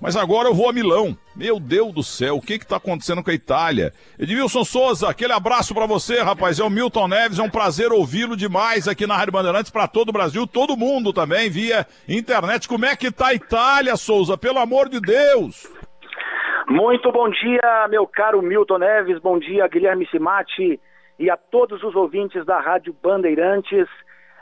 Mas 0.00 0.16
agora 0.16 0.48
eu 0.48 0.54
vou 0.54 0.68
a 0.68 0.72
Milão. 0.72 1.16
Meu 1.36 1.60
Deus 1.60 1.92
do 1.92 2.02
céu, 2.02 2.36
o 2.36 2.40
que 2.40 2.54
está 2.54 2.76
acontecendo 2.76 3.22
com 3.22 3.30
a 3.30 3.34
Itália? 3.34 3.92
Edmilson 4.18 4.64
Souza, 4.64 5.10
aquele 5.10 5.32
abraço 5.32 5.74
para 5.74 5.86
você, 5.86 6.22
rapaz. 6.22 6.58
É 6.58 6.64
o 6.64 6.70
Milton 6.70 7.08
Neves, 7.08 7.38
é 7.38 7.42
um 7.42 7.50
prazer 7.50 7.92
ouvi-lo 7.92 8.36
demais 8.36 8.88
aqui 8.88 9.06
na 9.06 9.16
Rádio 9.16 9.32
Bandeirantes 9.32 9.70
para 9.70 9.86
todo 9.86 10.08
o 10.08 10.12
Brasil, 10.12 10.46
todo 10.46 10.76
mundo 10.76 11.12
também, 11.12 11.50
via 11.50 11.86
internet. 12.08 12.66
Como 12.66 12.86
é 12.86 12.96
que 12.96 13.12
tá 13.12 13.28
a 13.28 13.34
Itália, 13.34 13.96
Souza? 13.96 14.38
Pelo 14.38 14.58
amor 14.58 14.88
de 14.88 15.00
Deus! 15.00 15.68
Muito 16.66 17.10
bom 17.10 17.28
dia, 17.28 17.88
meu 17.90 18.06
caro 18.06 18.40
Milton 18.40 18.78
Neves, 18.78 19.18
bom 19.18 19.38
dia, 19.38 19.66
Guilherme 19.66 20.06
Simati 20.08 20.80
e 21.18 21.28
a 21.28 21.36
todos 21.36 21.82
os 21.82 21.94
ouvintes 21.94 22.46
da 22.46 22.58
Rádio 22.58 22.96
Bandeirantes. 23.02 23.86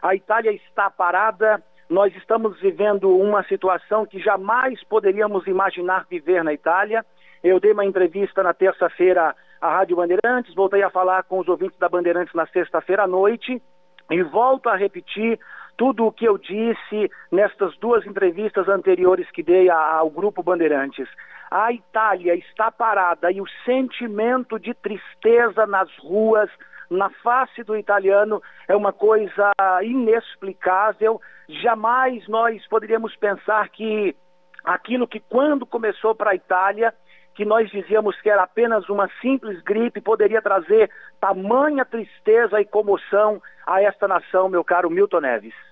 A 0.00 0.14
Itália 0.14 0.52
está 0.52 0.88
parada, 0.88 1.61
nós 1.89 2.14
estamos 2.16 2.61
vivendo 2.61 3.16
uma 3.16 3.43
situação 3.45 4.04
que 4.04 4.21
jamais 4.21 4.82
poderíamos 4.84 5.46
imaginar 5.46 6.07
viver 6.09 6.45
na 6.45 6.53
Itália. 6.53 7.04
Eu 7.43 7.58
dei 7.58 7.72
uma 7.72 7.85
entrevista 7.85 8.43
na 8.43 8.53
terça-feira 8.53 9.35
à 9.61 9.71
Rádio 9.71 9.96
Bandeirantes, 9.96 10.54
voltei 10.54 10.82
a 10.82 10.90
falar 10.90 11.22
com 11.25 11.39
os 11.39 11.49
ouvintes 11.49 11.79
da 11.79 11.89
Bandeirantes 11.89 12.35
na 12.35 12.46
sexta-feira 12.46 13.04
à 13.04 13.07
noite 13.07 13.63
e 14.11 14.22
volto 14.22 14.68
a 14.68 14.77
repetir 14.77 15.39
tudo 15.77 16.07
o 16.07 16.13
que 16.13 16.27
eu 16.27 16.36
disse 16.36 17.11
nestas 17.30 17.77
duas 17.79 18.05
entrevistas 18.05 18.68
anteriores 18.68 19.30
que 19.30 19.43
dei 19.43 19.71
ao 19.71 20.11
Grupo 20.11 20.43
Bandeirantes. 20.43 21.08
A 21.50 21.72
Itália 21.72 22.35
está 22.35 22.71
parada 22.71 23.30
e 23.30 23.41
o 23.41 23.46
sentimento 23.64 24.58
de 24.58 24.75
tristeza 24.75 25.66
nas 25.66 25.89
ruas, 25.99 26.50
na 26.91 27.11
face 27.11 27.63
do 27.63 27.77
italiano, 27.77 28.43
é 28.67 28.75
uma 28.75 28.93
coisa 28.93 29.53
inexplicável. 29.83 31.21
Jamais 31.49 32.27
nós 32.28 32.67
poderíamos 32.69 33.14
pensar 33.17 33.69
que 33.69 34.17
aquilo 34.64 35.06
que 35.06 35.20
quando 35.20 35.67
começou 35.67 36.14
para 36.14 36.31
a 36.31 36.34
Itália, 36.34 36.95
que 37.34 37.45
nós 37.45 37.70
dizíamos 37.70 38.20
que 38.20 38.31
era 38.31 38.42
apenas 38.42 38.89
uma 38.89 39.09
simples 39.20 39.62
gripe, 39.62 40.00
poderia 40.00 40.42
trazer 40.42 40.91
tamanha 41.20 41.84
tristeza 41.84 42.61
e 42.61 42.64
comoção 42.64 43.41
a 43.67 43.83
esta 43.83 44.08
nação, 44.08 44.48
meu 44.48 44.64
caro 44.64 44.91
Milton 44.91 45.20
Neves. 45.20 45.67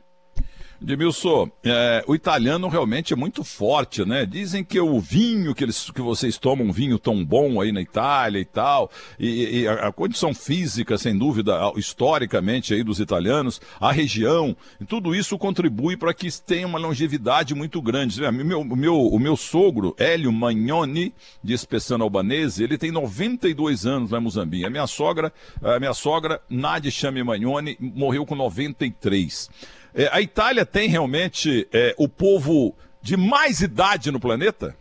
Demilson, 0.81 1.51
é, 1.65 2.05
o 2.07 2.15
italiano 2.15 2.69
realmente 2.69 3.13
é 3.13 3.17
muito 3.17 3.43
forte, 3.43 4.05
né? 4.05 4.27
Dizem 4.27 4.63
que 4.63 4.79
o 4.79 5.01
vinho 5.01 5.55
que, 5.55 5.65
eles, 5.65 5.91
que 5.91 6.01
vocês 6.01 6.39
tomam, 6.39 6.67
um 6.67 6.73
vinho 6.73 6.99
tão 6.99 7.25
bom 7.25 7.61
aí 7.61 7.73
na 7.73 7.81
Itália 7.81 8.39
e 8.39 8.45
tal, 8.45 8.91
e, 9.19 9.61
e 9.61 9.69
a, 9.69 9.89
a, 9.89 9.93
condição 9.93 10.35
física, 10.35 10.99
sem 10.99 11.17
dúvida, 11.17 11.59
historicamente 11.77 12.75
aí 12.75 12.83
dos 12.83 13.01
italianos, 13.01 13.61
a 13.81 13.91
região, 13.91 14.57
tudo 14.87 15.15
isso 15.15 15.39
contribui 15.39 15.97
para 15.97 16.13
que 16.13 16.29
tenha 16.43 16.67
uma 16.67 16.79
longevidade 16.79 17.55
muito 17.55 17.81
grande. 17.81 18.21
Meu, 18.31 18.65
meu, 18.65 19.01
o 19.01 19.19
meu 19.19 19.37
sogro, 19.37 19.95
Hélio 19.99 20.33
Magnoni, 20.33 21.15
de 21.43 21.55
Espessano 21.55 22.05
Albanese, 22.05 22.63
ele 22.63 22.77
tem 22.77 22.91
92 22.91 23.87
anos 23.87 24.11
lá 24.11 24.19
em 24.19 24.23
Moçambique. 24.23 24.67
A 24.67 24.71
minha 24.71 24.87
sogra, 24.87 25.33
a 25.63 25.79
minha 25.79 25.95
sogra, 25.95 26.41
Nadia 26.49 26.91
Chame 26.91 27.23
Magnoni, 27.23 27.77
morreu 27.81 28.27
com 28.27 28.35
93. 28.35 29.49
É, 29.97 30.11
a 30.13 30.21
Itália 30.21 30.67
tem 30.67 30.91
realmente 30.91 31.67
é, 31.73 31.95
o 31.97 32.07
povo 32.07 32.77
de 33.01 33.17
mais 33.17 33.61
idade 33.61 34.13
no 34.13 34.21
planeta? 34.21 34.77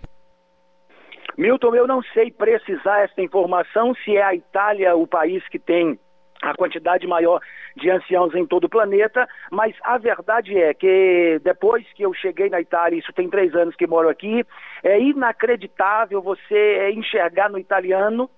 Milton, 1.38 1.73
eu 1.73 1.88
não 1.88 2.02
sei 2.13 2.30
precisar 2.31 2.99
essa 3.03 3.21
informação 3.21 3.95
se 4.03 4.17
é 4.17 4.21
a 4.21 4.36
Itália 4.36 4.93
o 4.93 5.08
país 5.08 5.41
que 5.47 5.58
tem 5.58 5.97
a 6.41 6.53
quantidade 6.53 7.08
maior 7.08 7.39
de 7.77 7.89
anciãos 7.89 8.36
em 8.36 8.45
todo 8.45 8.66
o 8.66 8.69
planeta, 8.69 9.25
mas 9.49 9.73
a 9.83 9.97
verdade 9.97 10.58
é 10.58 10.73
que 10.73 11.39
depois 11.43 11.86
que 11.93 12.03
eu 12.03 12.13
cheguei 12.13 12.49
na 12.49 12.59
Itália, 12.59 12.99
isso 12.99 13.13
tem 13.13 13.30
três 13.30 13.55
anos 13.55 13.75
que 13.75 13.88
moro 13.88 14.09
aqui, 14.09 14.45
é 14.83 14.99
inacreditável 14.99 16.21
você 16.21 16.91
enxergar 16.91 17.49
no 17.49 17.58
italiano 17.58 18.30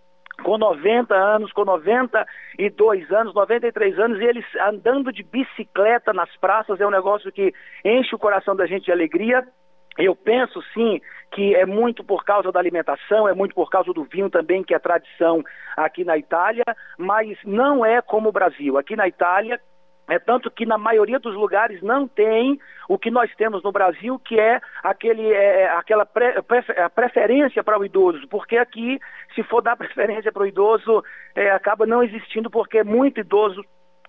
com 0.43 0.57
90 0.57 1.16
anos, 1.16 1.52
com 1.52 1.66
92 1.66 3.11
anos, 3.11 3.33
93 3.33 3.99
anos, 3.99 4.19
e 4.19 4.23
eles 4.23 4.45
andando 4.61 5.11
de 5.11 5.23
bicicleta 5.23 6.14
nas 6.14 6.33
praças, 6.37 6.80
é 6.80 6.87
um 6.87 6.92
negócio 6.92 7.31
que 7.31 7.53
enche 7.83 8.15
o 8.15 8.20
coração 8.20 8.55
da 8.55 8.65
gente 8.65 8.86
de 8.86 8.92
alegria. 8.92 9.45
Eu 9.97 10.15
penso 10.15 10.61
sim 10.73 11.02
que 11.31 11.55
é 11.55 11.65
muito 11.65 12.03
por 12.03 12.23
causa 12.23 12.52
da 12.52 12.59
alimentação, 12.59 13.27
é 13.27 13.33
muito 13.33 13.55
por 13.55 13.70
causa 13.70 13.92
do 13.92 14.03
vinho 14.03 14.30
também, 14.30 14.64
que 14.64 14.73
é 14.73 14.80
tradição 14.80 15.43
aqui 15.76 16.03
na 16.03 16.17
Itália, 16.17 16.64
mas 16.97 17.37
não 17.43 17.86
é 17.86 18.02
como 18.02 18.30
o 18.30 18.31
Brasil. 18.31 18.77
Aqui 18.77 18.95
na 18.95 19.08
Itália, 19.08 19.59
é 20.09 20.17
tanto 20.17 20.49
que 20.49 20.65
na 20.65 20.77
maioria 20.77 21.20
dos 21.20 21.36
lugares 21.36 21.81
não 21.81 22.08
tem 22.08 22.58
o 22.87 22.97
que 22.97 23.11
nós 23.11 23.30
temos 23.36 23.61
no 23.61 23.73
Brasil, 23.73 24.17
que 24.20 24.39
é, 24.39 24.61
aquele, 24.81 25.33
é, 25.33 25.64
é 25.64 25.70
aquela 25.71 26.05
pre, 26.05 26.42
preferência 26.95 27.61
para 27.61 27.77
o 27.77 27.83
idoso, 27.83 28.26
porque 28.30 28.58
aqui, 28.58 28.99
se 29.37 29.43
for 29.43 29.61
dar 29.61 29.77
preferência 29.77 30.31
para 30.31 30.42
o 30.42 30.48
idoso, 30.48 31.03
é, 31.36 31.52
acaba 31.52 31.86
não 31.86 32.02
existindo, 32.02 32.49
porque 32.49 32.80
é 32.80 32.83
muito 32.83 33.20
idoso 33.20 33.64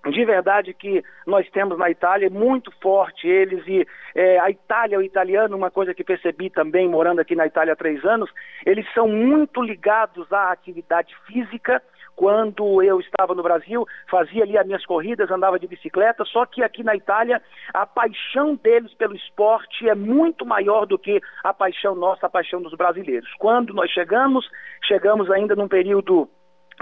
de 0.07 0.25
verdade 0.25 0.73
que 0.73 1.03
nós 1.27 1.47
temos 1.51 1.77
na 1.77 1.91
Itália 1.91 2.29
é 2.29 2.31
muito 2.31 2.73
forte 2.81 3.27
eles 3.27 3.67
e 3.67 3.87
é, 4.15 4.39
a 4.39 4.49
Itália, 4.49 4.99
o 4.99 5.03
italiano, 5.03 5.57
uma 5.57 5.71
coisa 5.71 5.93
que 5.93 6.05
percebi 6.05 6.49
também 6.49 6.89
morando 6.89 7.21
aqui 7.21 7.35
na 7.35 7.47
Itália 7.47 7.73
há 7.73 7.77
três 7.77 8.03
anos, 8.05 8.31
eles 8.65 8.87
são 8.95 9.09
muito 9.09 9.61
ligados 9.61 10.33
à 10.33 10.53
atividade 10.53 11.15
física 11.27 11.83
quando 12.19 12.83
eu 12.83 12.99
estava 12.99 13.33
no 13.33 13.45
Brasil, 13.45 13.87
fazia 14.11 14.43
ali 14.43 14.59
as 14.59 14.67
minhas 14.67 14.85
corridas, 14.85 15.31
andava 15.31 15.57
de 15.57 15.69
bicicleta, 15.69 16.25
só 16.25 16.45
que 16.45 16.65
aqui 16.65 16.83
na 16.83 16.97
Itália 16.97 17.41
a 17.73 17.87
paixão 17.87 18.57
deles 18.57 18.93
pelo 18.95 19.15
esporte 19.15 19.89
é 19.89 19.95
muito 19.95 20.45
maior 20.45 20.85
do 20.85 20.99
que 20.99 21.21
a 21.45 21.55
paixão 21.55 21.95
nossa, 21.95 22.27
a 22.27 22.29
paixão 22.29 22.61
dos 22.61 22.75
brasileiros. 22.75 23.33
Quando 23.39 23.73
nós 23.73 23.89
chegamos, 23.93 24.45
chegamos 24.83 25.31
ainda 25.31 25.55
num 25.55 25.69
período 25.69 26.29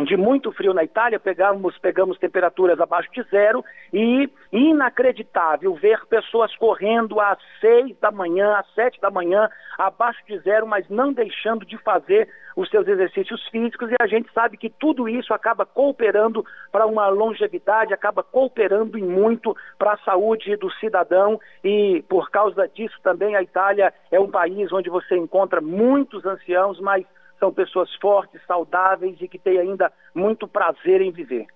de 0.05 0.17
muito 0.17 0.53
frio 0.53 0.75
na 0.75 0.85
Itália, 0.85 1.19
pegamos, 1.19 1.77
pegamos 1.79 2.19
temperaturas 2.19 2.79
abaixo 2.79 3.11
de 3.13 3.23
zero 3.31 3.65
e 3.93 4.29
inacreditável 4.53 5.75
ver 5.75 6.05
pessoas 6.07 6.55
correndo 6.57 7.19
às 7.19 7.39
seis 7.61 7.97
da 7.99 8.11
manhã, 8.11 8.57
às 8.57 8.67
sete 8.75 9.01
da 9.01 9.11
manhã, 9.11 9.49
abaixo 9.79 10.21
de 10.27 10.39
zero, 10.41 10.67
mas 10.67 10.87
não 10.91 11.13
deixando 11.13 11.65
de 11.65 11.79
fazer 11.79 12.29
os 12.55 12.69
seus 12.71 12.87
exercícios 12.87 13.47
físicos. 13.49 13.91
E 13.91 13.95
a 14.01 14.07
gente 14.07 14.31
sabe 14.33 14.57
que 14.57 14.69
tudo 14.69 15.09
isso 15.09 15.33
acaba 15.33 15.65
cooperando 15.65 16.45
para 16.71 16.87
uma 16.87 17.09
longevidade, 17.09 17.95
acaba 17.95 18.23
cooperando 18.23 18.99
em 18.99 19.05
muito 19.05 19.57
para 19.79 19.93
a 19.93 19.99
saúde 19.99 20.57
do 20.57 20.71
cidadão. 20.73 21.41
E 21.65 22.03
por 22.09 22.31
causa 22.31 22.69
disso 22.69 22.97
também 23.03 23.35
a 23.35 23.43
Itália 23.43 23.93
é 24.11 24.21
um 24.21 24.31
país 24.31 24.73
onde 24.73 24.91
você 24.91 25.17
encontra 25.17 25.61
muitos 25.61 26.25
anciãos, 26.25 26.81
mas 26.81 27.05
são 27.39 27.53
pessoas 27.53 27.93
fortes, 27.97 28.41
saudáveis 28.47 29.17
e 29.21 29.29
que 29.29 29.39
têm 29.39 29.59
ainda 29.59 29.93
muito 30.15 30.49
prazer 30.49 31.01
em 31.01 31.11
viver. 31.11 31.47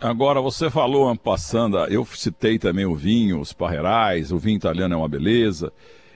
Agora, 0.00 0.40
você 0.40 0.70
falou, 0.70 1.14
passando, 1.16 1.76
eu 1.86 2.04
citei 2.06 2.58
também 2.58 2.86
o 2.86 2.94
vinho, 2.94 3.38
os 3.38 3.52
parreirais, 3.52 4.32
o 4.32 4.38
vinho 4.38 4.56
italiano 4.56 4.94
é 4.94 4.96
uma 4.96 5.08
beleza. 5.08 5.70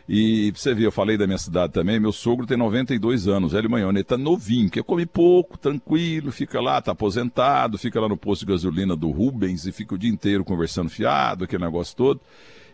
E 0.08 0.50
você 0.52 0.74
vê, 0.74 0.86
eu 0.86 0.92
falei 0.92 1.16
da 1.16 1.26
minha 1.26 1.38
cidade 1.38 1.72
também, 1.72 1.98
meu 1.98 2.12
sogro 2.12 2.46
tem 2.46 2.58
92 2.58 3.26
anos, 3.26 3.54
Hélio 3.54 3.70
Manhone, 3.70 3.98
ele 3.98 4.04
tá 4.04 4.18
novinho, 4.18 4.70
que 4.70 4.82
come 4.82 5.06
pouco, 5.06 5.56
tranquilo, 5.56 6.30
fica 6.30 6.60
lá, 6.60 6.80
tá 6.80 6.92
aposentado, 6.92 7.78
fica 7.78 7.98
lá 7.98 8.08
no 8.08 8.16
posto 8.16 8.44
de 8.44 8.52
gasolina 8.52 8.94
do 8.94 9.10
Rubens 9.10 9.66
e 9.66 9.72
fica 9.72 9.94
o 9.94 9.98
dia 9.98 10.10
inteiro 10.10 10.44
conversando 10.44 10.90
fiado, 10.90 11.44
aquele 11.44 11.64
negócio 11.64 11.96
todo. 11.96 12.20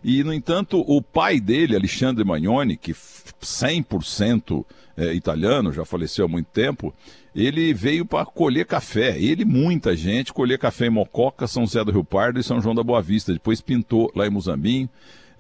E, 0.03 0.25
no 0.25 0.33
entanto, 0.33 0.83
o 0.87 1.03
pai 1.03 1.39
dele, 1.39 1.77
Alexandre 1.77 2.25
Magnoni, 2.25 2.77
que 2.77 2.93
100% 2.93 4.65
é, 4.97 5.15
italiano, 5.15 5.73
já 5.73 5.85
faleceu 5.85 6.25
há 6.25 6.29
muito 6.29 6.49
tempo, 6.49 6.95
ele 7.35 7.73
veio 7.73 8.05
para 8.05 8.27
colher 8.27 8.67
café. 8.67 9.21
Ele, 9.21 9.45
muita 9.45 9.95
gente, 9.95 10.33
colher 10.33 10.59
café 10.59 10.87
em 10.87 10.91
Mococa, 10.91 11.47
São 11.47 11.65
José 11.65 11.85
do 11.85 11.93
Rio 11.93 12.05
Pardo 12.05 12.41
e 12.41 12.43
São 12.43 12.61
João 12.61 12.75
da 12.75 12.83
Boa 12.83 13.03
Vista. 13.03 13.33
Depois 13.33 13.61
pintou 13.61 14.11
lá 14.15 14.27
em 14.27 14.31
Muzambinho 14.31 14.89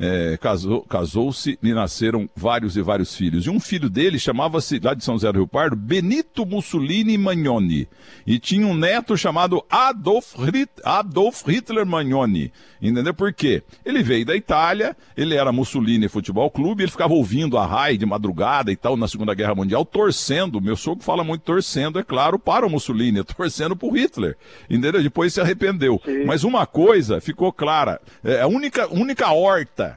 é, 0.00 0.38
casou, 0.38 0.80
casou-se 0.82 1.58
e 1.62 1.74
nasceram 1.74 2.28
vários 2.34 2.74
e 2.74 2.80
vários 2.80 3.14
filhos. 3.14 3.44
E 3.44 3.50
um 3.50 3.60
filho 3.60 3.90
dele 3.90 4.18
chamava-se, 4.18 4.80
lá 4.82 4.94
de 4.94 5.04
São 5.04 5.14
José 5.14 5.30
do 5.30 5.40
Rio 5.40 5.46
Pardo, 5.46 5.76
Benito 5.76 6.46
Mussolini 6.46 7.18
Magnoni. 7.18 7.86
E 8.26 8.38
tinha 8.38 8.66
um 8.66 8.74
neto 8.74 9.14
chamado 9.16 9.62
Adolf, 9.68 10.34
Adolf 10.82 11.46
Hitler 11.46 11.84
Magnoni. 11.84 12.50
Entendeu 12.80 13.12
por 13.12 13.30
quê? 13.34 13.62
Ele 13.84 14.02
veio 14.02 14.24
da 14.24 14.34
Itália, 14.34 14.96
ele 15.14 15.34
era 15.34 15.52
Mussolini 15.52 16.08
Futebol 16.08 16.50
Clube, 16.50 16.84
ele 16.84 16.90
ficava 16.90 17.12
ouvindo 17.12 17.58
a 17.58 17.66
RAI 17.66 17.98
de 17.98 18.06
madrugada 18.06 18.72
e 18.72 18.76
tal, 18.76 18.96
na 18.96 19.06
Segunda 19.06 19.34
Guerra 19.34 19.54
Mundial, 19.54 19.84
torcendo, 19.84 20.62
meu 20.62 20.76
sogro 20.76 21.04
fala 21.04 21.22
muito 21.22 21.42
torcendo, 21.42 21.98
é 21.98 22.02
claro, 22.02 22.38
para 22.38 22.66
o 22.66 22.70
Mussolini, 22.70 23.22
torcendo 23.36 23.76
por 23.76 23.94
Hitler. 23.94 24.38
Entendeu? 24.70 25.02
Depois 25.02 25.34
se 25.34 25.42
arrependeu. 25.42 26.00
Sim. 26.02 26.24
Mas 26.24 26.42
uma 26.42 26.64
coisa 26.64 27.20
ficou 27.20 27.52
clara, 27.52 28.00
é 28.24 28.40
a 28.40 28.46
única, 28.46 28.88
única 28.90 29.30
horta 29.30 29.89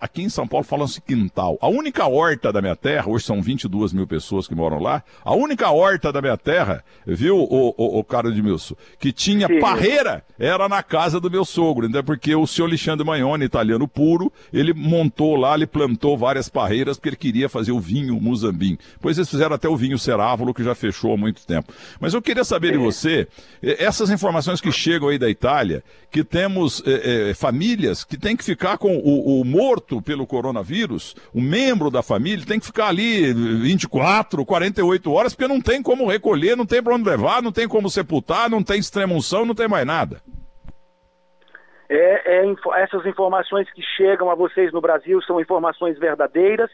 aqui 0.00 0.22
em 0.22 0.28
São 0.28 0.46
Paulo 0.46 0.64
falam-se 0.64 1.00
quintal. 1.00 1.58
A 1.60 1.68
única 1.68 2.06
horta 2.06 2.52
da 2.52 2.60
minha 2.60 2.76
terra, 2.76 3.08
hoje 3.08 3.24
são 3.24 3.42
22 3.42 3.92
mil 3.92 4.06
pessoas 4.06 4.46
que 4.46 4.54
moram 4.54 4.78
lá, 4.78 5.02
a 5.24 5.34
única 5.34 5.70
horta 5.70 6.12
da 6.12 6.20
minha 6.20 6.36
terra, 6.36 6.84
viu, 7.06 7.36
o, 7.36 7.74
o, 7.76 7.98
o 7.98 8.04
cara 8.04 8.30
de 8.30 8.42
Milson, 8.42 8.74
que 8.98 9.12
tinha 9.12 9.46
Sim. 9.46 9.60
parreira, 9.60 10.24
era 10.38 10.68
na 10.68 10.82
casa 10.82 11.20
do 11.20 11.30
meu 11.30 11.44
sogro, 11.44 11.86
ainda 11.86 12.02
porque 12.02 12.34
o 12.34 12.46
senhor 12.46 12.66
Alexandre 12.68 13.06
Magnoni, 13.06 13.44
italiano 13.44 13.86
puro, 13.86 14.32
ele 14.52 14.72
montou 14.72 15.36
lá, 15.36 15.54
ele 15.54 15.66
plantou 15.66 16.16
várias 16.16 16.48
parreiras 16.48 16.96
porque 16.96 17.10
ele 17.10 17.16
queria 17.16 17.48
fazer 17.48 17.72
o 17.72 17.80
vinho 17.80 18.20
Muzambim. 18.20 18.78
Pois 19.00 19.18
eles 19.18 19.28
fizeram 19.28 19.54
até 19.54 19.68
o 19.68 19.76
vinho 19.76 19.98
Cerávulo, 19.98 20.54
que 20.54 20.64
já 20.64 20.74
fechou 20.74 21.14
há 21.14 21.16
muito 21.16 21.46
tempo. 21.46 21.72
Mas 22.00 22.14
eu 22.14 22.22
queria 22.22 22.44
saber 22.44 22.72
de 22.72 22.78
você, 22.78 23.28
essas 23.62 24.10
informações 24.10 24.60
que 24.60 24.72
chegam 24.72 25.08
aí 25.08 25.18
da 25.18 25.28
Itália, 25.28 25.82
que 26.10 26.24
temos 26.24 26.82
é, 26.86 27.30
é, 27.30 27.34
famílias 27.34 28.04
que 28.04 28.16
têm 28.16 28.36
que 28.36 28.44
ficar 28.44 28.78
com 28.78 28.96
o, 28.96 29.40
o, 29.40 29.44
morto 29.50 30.00
pelo 30.00 30.26
coronavírus, 30.26 31.14
o 31.34 31.40
membro 31.40 31.90
da 31.90 32.02
família 32.02 32.46
tem 32.46 32.60
que 32.60 32.66
ficar 32.66 32.88
ali 32.88 33.32
24, 33.32 34.44
48 34.44 35.12
horas, 35.12 35.34
porque 35.34 35.52
não 35.52 35.60
tem 35.60 35.82
como 35.82 36.06
recolher, 36.06 36.56
não 36.56 36.66
tem 36.66 36.82
para 36.82 36.94
onde 36.94 37.08
levar, 37.08 37.42
não 37.42 37.52
tem 37.52 37.66
como 37.66 37.90
sepultar, 37.90 38.48
não 38.48 38.62
tem 38.62 38.78
extremunção, 38.78 39.44
não 39.44 39.54
tem 39.54 39.68
mais 39.68 39.86
nada. 39.86 40.20
É, 41.92 42.44
é, 42.44 42.54
essas 42.76 43.04
informações 43.04 43.68
que 43.72 43.82
chegam 43.82 44.30
a 44.30 44.36
vocês 44.36 44.72
no 44.72 44.80
Brasil 44.80 45.20
são 45.22 45.40
informações 45.40 45.98
verdadeiras, 45.98 46.70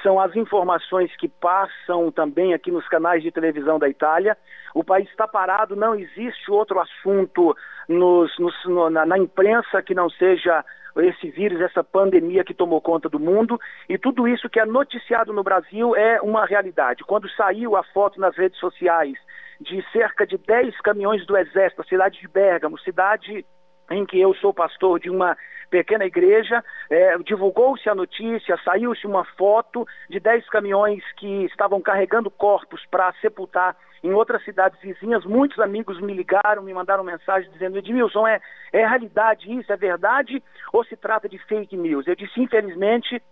são 0.00 0.20
as 0.20 0.34
informações 0.36 1.10
que 1.16 1.28
passam 1.28 2.12
também 2.12 2.54
aqui 2.54 2.70
nos 2.70 2.86
canais 2.86 3.20
de 3.20 3.32
televisão 3.32 3.80
da 3.80 3.88
Itália. 3.88 4.36
O 4.72 4.84
país 4.84 5.08
está 5.10 5.26
parado, 5.26 5.74
não 5.74 5.96
existe 5.96 6.50
outro 6.52 6.78
assunto 6.78 7.56
nos, 7.88 8.38
nos, 8.38 8.54
no, 8.64 8.88
na, 8.88 9.04
na 9.04 9.18
imprensa 9.18 9.82
que 9.82 9.92
não 9.92 10.08
seja 10.08 10.64
esse 10.96 11.30
vírus, 11.30 11.60
essa 11.60 11.84
pandemia 11.84 12.44
que 12.44 12.54
tomou 12.54 12.80
conta 12.80 13.08
do 13.08 13.18
mundo, 13.18 13.58
e 13.88 13.96
tudo 13.96 14.26
isso 14.26 14.48
que 14.48 14.58
é 14.58 14.64
noticiado 14.64 15.32
no 15.32 15.42
Brasil 15.42 15.94
é 15.94 16.20
uma 16.20 16.44
realidade. 16.44 17.04
Quando 17.04 17.28
saiu 17.30 17.76
a 17.76 17.84
foto 17.84 18.20
nas 18.20 18.36
redes 18.36 18.58
sociais 18.58 19.16
de 19.60 19.84
cerca 19.92 20.26
de 20.26 20.38
10 20.38 20.80
caminhões 20.80 21.26
do 21.26 21.36
Exército, 21.36 21.86
cidade 21.86 22.18
de 22.18 22.28
Bergamo, 22.28 22.78
cidade 22.80 23.44
em 23.90 24.06
que 24.06 24.18
eu 24.18 24.34
sou 24.34 24.54
pastor 24.54 24.98
de 25.00 25.10
uma 25.10 25.36
pequena 25.68 26.04
igreja, 26.04 26.64
é, 26.88 27.16
divulgou-se 27.18 27.88
a 27.88 27.94
notícia, 27.94 28.58
saiu-se 28.64 29.06
uma 29.06 29.24
foto 29.36 29.86
de 30.08 30.18
10 30.18 30.48
caminhões 30.48 31.02
que 31.16 31.44
estavam 31.44 31.80
carregando 31.80 32.30
corpos 32.30 32.84
para 32.90 33.12
sepultar 33.20 33.76
em 34.02 34.12
outras 34.12 34.42
cidades 34.44 34.80
vizinhas. 34.80 35.24
Muitos 35.24 35.58
amigos 35.58 36.00
me 36.00 36.14
ligaram, 36.14 36.62
me 36.62 36.74
mandaram 36.74 37.04
mensagem 37.04 37.50
dizendo: 37.50 37.78
Edmilson, 37.78 38.26
é, 38.26 38.40
é 38.72 38.86
realidade 38.86 39.52
isso? 39.52 39.72
É 39.72 39.76
verdade? 39.76 40.42
Ou 40.72 40.84
se 40.84 40.96
trata 40.96 41.28
de 41.28 41.38
fake 41.38 41.76
news? 41.76 42.06
Eu 42.06 42.16
disse: 42.16 42.40
infelizmente. 42.40 43.22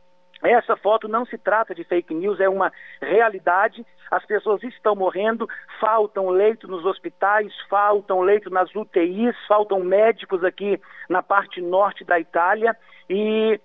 Essa 0.41 0.76
foto 0.76 1.09
não 1.09 1.26
se 1.26 1.37
trata 1.37 1.75
de 1.75 1.82
fake 1.82 2.15
news, 2.15 2.38
é 2.38 2.49
uma 2.49 2.70
realidade. 3.03 3.85
As 4.09 4.25
pessoas 4.25 4.62
estão 4.62 4.94
morrendo, 4.94 5.49
faltam 5.81 6.31
leito 6.31 6.69
nos 6.69 6.85
hospitais, 6.85 7.53
faltam 7.69 8.21
leito 8.21 8.49
nas 8.49 8.73
UTIs, 8.73 9.35
faltam 9.49 9.81
médicos 9.81 10.44
aqui 10.44 10.81
na 11.09 11.25
parte 11.25 11.61
norte 11.61 12.05
da 12.05 12.21
Itália 12.21 12.76
e 13.11 13.61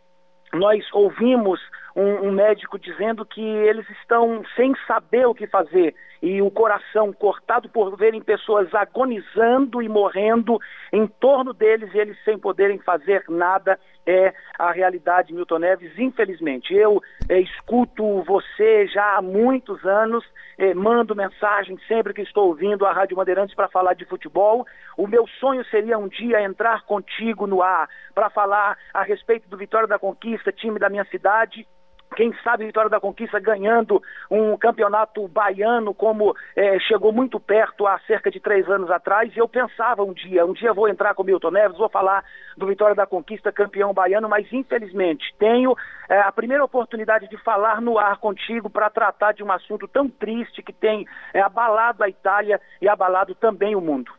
nós 0.52 0.84
ouvimos 0.94 1.60
um, 1.96 2.28
um, 2.28 2.32
médico 2.32 2.80
dizendo 2.80 3.26
que 3.26 3.42
eles 3.42 3.88
estão 4.02 4.44
sem 4.56 4.74
saber 4.88 5.26
o 5.28 5.34
que 5.34 5.48
fazer 5.48 5.96
e 6.22 6.42
o 6.42 6.50
coração 6.50 7.12
cortado 7.12 7.68
por 7.70 7.96
verem 7.98 8.22
pessoas 8.22 8.74
agonizando 8.74 9.82
e 9.82 9.90
morrendo 9.90 10.58
em 10.92 11.06
torno 11.06 11.54
deles 11.54 11.94
e 11.94 11.98
eles 11.98 12.18
sem 12.24 12.38
poderem 12.38 12.80
fazer 12.80 13.24
nada 13.28 13.78
é 14.06 14.34
a 14.58 14.72
realidade, 14.72 15.34
Milton 15.34 15.60
Neves. 15.60 15.98
Infelizmente, 15.98 16.74
eu 16.74 17.02
é, 17.30 17.40
escuto 17.40 18.22
você 18.24 18.88
já 18.88 19.18
há 19.18 19.22
muitos 19.22 19.84
anos, 19.86 20.24
é, 20.58 20.74
mando 20.74 21.16
mensagem 21.16 21.78
sempre 21.88 22.14
que 22.14 22.22
estou 22.22 22.48
ouvindo 22.48 22.86
a 22.86 22.94
Rádio 22.94 23.16
Bandeirantes 23.16 23.56
para 23.56 23.70
falar 23.70 23.94
de 23.94 24.06
futebol. 24.06 24.66
O 24.98 25.08
meu 25.08 25.28
sonho 25.40 25.64
seria 25.66 25.98
um 25.98 26.08
dia 26.08 26.42
entrar 26.42 26.84
contigo 26.84 27.48
no 27.48 27.62
ar 27.62 27.90
para 28.14 28.30
falar 28.30 28.78
a 28.94 29.04
respeito 29.04 29.50
do 29.50 29.58
Vitória 29.58 29.88
da 29.88 30.00
Conquista, 30.00 30.52
time 30.52 30.80
da 30.80 30.90
minha 30.90 31.06
cidade 31.06 31.66
quem 32.14 32.34
sabe 32.44 32.66
Vitória 32.66 32.90
da 32.90 33.00
Conquista 33.00 33.40
ganhando 33.40 34.02
um 34.30 34.56
campeonato 34.58 35.28
baiano, 35.28 35.94
como 35.94 36.36
é, 36.56 36.80
chegou 36.80 37.12
muito 37.12 37.40
perto 37.40 37.86
há 37.86 38.00
cerca 38.08 38.32
de 38.32 38.40
três 38.40 38.70
anos 38.70 38.90
atrás. 38.90 39.36
E 39.36 39.40
eu 39.40 39.48
pensava 39.48 40.04
um 40.04 40.14
dia, 40.14 40.46
um 40.46 40.54
dia 40.54 40.74
vou 40.74 40.88
entrar 40.88 41.14
com 41.14 41.24
o 41.24 41.26
Milton 41.26 41.52
Neves, 41.52 41.78
vou 41.78 41.90
falar 41.90 42.24
do 42.58 42.68
Vitória 42.68 42.96
da 42.96 43.06
Conquista, 43.06 43.52
campeão 43.52 43.94
baiano, 43.94 44.30
mas 44.30 44.52
infelizmente 44.52 45.34
tenho 45.38 45.76
é, 46.10 46.20
a 46.22 46.32
primeira 46.32 46.64
oportunidade 46.64 47.28
de 47.28 47.38
falar 47.38 47.82
no 47.82 47.98
ar 47.98 48.18
contigo 48.18 48.70
para 48.70 48.90
tratar 48.90 49.34
de 49.34 49.44
um 49.44 49.52
assunto 49.52 49.88
tão 49.88 50.08
triste 50.10 50.62
que 50.62 50.72
tem 50.72 51.06
é, 51.34 51.42
abalado 51.42 52.04
a 52.04 52.10
Itália 52.10 52.62
e 52.82 52.88
abalado 52.88 53.36
também 53.36 53.76
o 53.76 53.82
mundo. 53.82 54.12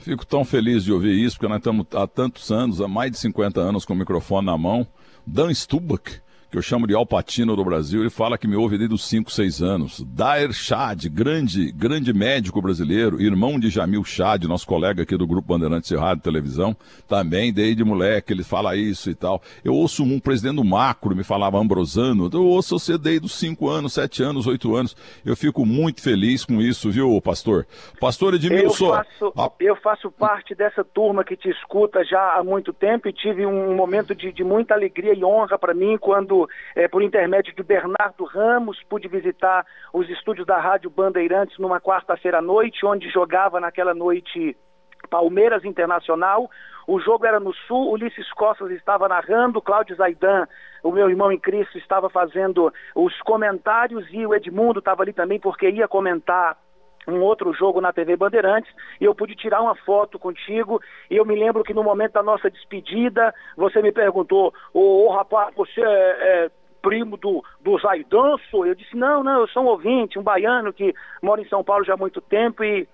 Fico 0.00 0.26
tão 0.26 0.46
feliz 0.46 0.84
de 0.84 0.92
ouvir 0.92 1.12
isso, 1.12 1.36
porque 1.36 1.48
nós 1.48 1.58
estamos 1.58 1.86
há 1.94 2.06
tantos 2.06 2.50
anos, 2.50 2.80
há 2.80 2.88
mais 2.88 3.10
de 3.10 3.18
50 3.18 3.60
anos, 3.60 3.84
com 3.84 3.92
o 3.92 3.96
microfone 3.96 4.46
na 4.46 4.56
mão. 4.56 4.86
Dan 5.26 5.52
Stubach, 5.52 6.22
que 6.50 6.58
eu 6.58 6.62
chamo 6.62 6.86
de 6.86 6.94
Alpatino 6.94 7.54
do 7.54 7.64
Brasil, 7.64 8.00
ele 8.00 8.10
fala 8.10 8.36
que 8.36 8.48
me 8.48 8.56
ouve 8.56 8.76
desde 8.76 8.94
os 8.94 9.04
5, 9.04 9.30
6 9.30 9.62
anos. 9.62 10.04
Daer 10.04 10.52
Chad, 10.52 11.06
grande, 11.08 11.70
grande 11.70 12.12
médico 12.12 12.60
brasileiro, 12.60 13.22
irmão 13.22 13.58
de 13.58 13.70
Jamil 13.70 14.02
Chad, 14.02 14.44
nosso 14.44 14.66
colega 14.66 15.04
aqui 15.04 15.16
do 15.16 15.28
Grupo 15.28 15.46
Bandeirantes 15.46 15.92
Rádio 15.92 16.20
e 16.20 16.24
Televisão, 16.24 16.76
também 17.06 17.52
desde 17.52 17.84
moleque, 17.84 18.32
ele 18.32 18.42
fala 18.42 18.74
isso 18.74 19.08
e 19.10 19.14
tal. 19.14 19.40
Eu 19.64 19.74
ouço 19.74 20.02
um 20.02 20.18
presidente 20.18 20.56
do 20.56 20.64
Macro, 20.64 21.14
me 21.14 21.22
falava 21.22 21.56
Ambrosano, 21.56 22.28
eu 22.32 22.44
ouço 22.44 22.78
você 22.80 22.98
desde 22.98 23.26
os 23.26 23.34
5 23.34 23.68
anos, 23.68 23.92
7 23.92 24.22
anos, 24.24 24.46
8 24.48 24.74
anos. 24.74 24.96
Eu 25.24 25.36
fico 25.36 25.64
muito 25.64 26.02
feliz 26.02 26.44
com 26.44 26.60
isso, 26.60 26.90
viu, 26.90 27.20
pastor? 27.20 27.64
Pastor 28.00 28.34
Edmilson... 28.34 28.86
Eu 28.86 28.94
faço, 28.96 29.32
a... 29.36 29.50
eu 29.60 29.76
faço 29.76 30.10
parte 30.10 30.54
dessa 30.56 30.82
turma 30.82 31.22
que 31.22 31.36
te 31.36 31.48
escuta 31.48 32.04
já 32.04 32.38
há 32.38 32.42
muito 32.42 32.72
tempo 32.72 33.08
e 33.08 33.12
tive 33.12 33.46
um 33.46 33.76
momento 33.76 34.16
de, 34.16 34.32
de 34.32 34.42
muita 34.42 34.74
alegria 34.74 35.14
e 35.14 35.24
honra 35.24 35.56
para 35.56 35.72
mim 35.72 35.96
quando 35.96 36.39
é, 36.74 36.88
por 36.88 37.02
intermédio 37.02 37.54
de 37.54 37.62
Bernardo 37.62 38.24
Ramos, 38.24 38.82
pude 38.88 39.08
visitar 39.08 39.64
os 39.92 40.08
estúdios 40.08 40.46
da 40.46 40.58
Rádio 40.58 40.90
Bandeirantes 40.90 41.58
numa 41.58 41.80
quarta-feira 41.80 42.38
à 42.38 42.42
noite, 42.42 42.84
onde 42.84 43.10
jogava 43.10 43.60
naquela 43.60 43.94
noite 43.94 44.56
Palmeiras 45.08 45.64
Internacional. 45.64 46.50
O 46.86 46.98
jogo 47.00 47.26
era 47.26 47.38
no 47.38 47.52
Sul, 47.52 47.92
Ulisses 47.92 48.30
Costas 48.32 48.70
estava 48.70 49.08
narrando, 49.08 49.62
Cláudio 49.62 49.96
Zaidan, 49.96 50.46
o 50.82 50.90
meu 50.90 51.08
irmão 51.08 51.30
em 51.30 51.38
Cristo, 51.38 51.78
estava 51.78 52.08
fazendo 52.10 52.72
os 52.94 53.16
comentários 53.20 54.06
e 54.10 54.26
o 54.26 54.34
Edmundo 54.34 54.80
estava 54.80 55.02
ali 55.02 55.12
também 55.12 55.38
porque 55.38 55.68
ia 55.68 55.86
comentar 55.86 56.56
um 57.08 57.20
outro 57.20 57.52
jogo 57.52 57.80
na 57.80 57.92
TV 57.92 58.16
Bandeirantes 58.16 58.70
e 59.00 59.04
eu 59.04 59.14
pude 59.14 59.34
tirar 59.34 59.62
uma 59.62 59.74
foto 59.74 60.18
contigo 60.18 60.80
e 61.10 61.16
eu 61.16 61.24
me 61.24 61.34
lembro 61.34 61.64
que 61.64 61.74
no 61.74 61.82
momento 61.82 62.12
da 62.12 62.22
nossa 62.22 62.50
despedida 62.50 63.34
você 63.56 63.80
me 63.82 63.92
perguntou, 63.92 64.52
ô, 64.72 65.08
rapaz, 65.10 65.54
você 65.54 65.80
é, 65.80 65.86
é 66.44 66.50
primo 66.82 67.16
do, 67.16 67.44
do 67.60 67.78
Zaidanço? 67.78 68.64
Eu 68.64 68.74
disse, 68.74 68.96
não, 68.96 69.22
não, 69.22 69.40
eu 69.40 69.48
sou 69.48 69.62
um 69.62 69.68
ouvinte, 69.68 70.18
um 70.18 70.22
baiano 70.22 70.72
que 70.72 70.94
mora 71.22 71.40
em 71.40 71.48
São 71.48 71.64
Paulo 71.64 71.84
já 71.84 71.94
há 71.94 71.96
muito 71.96 72.20
tempo 72.20 72.62
e, 72.64 72.86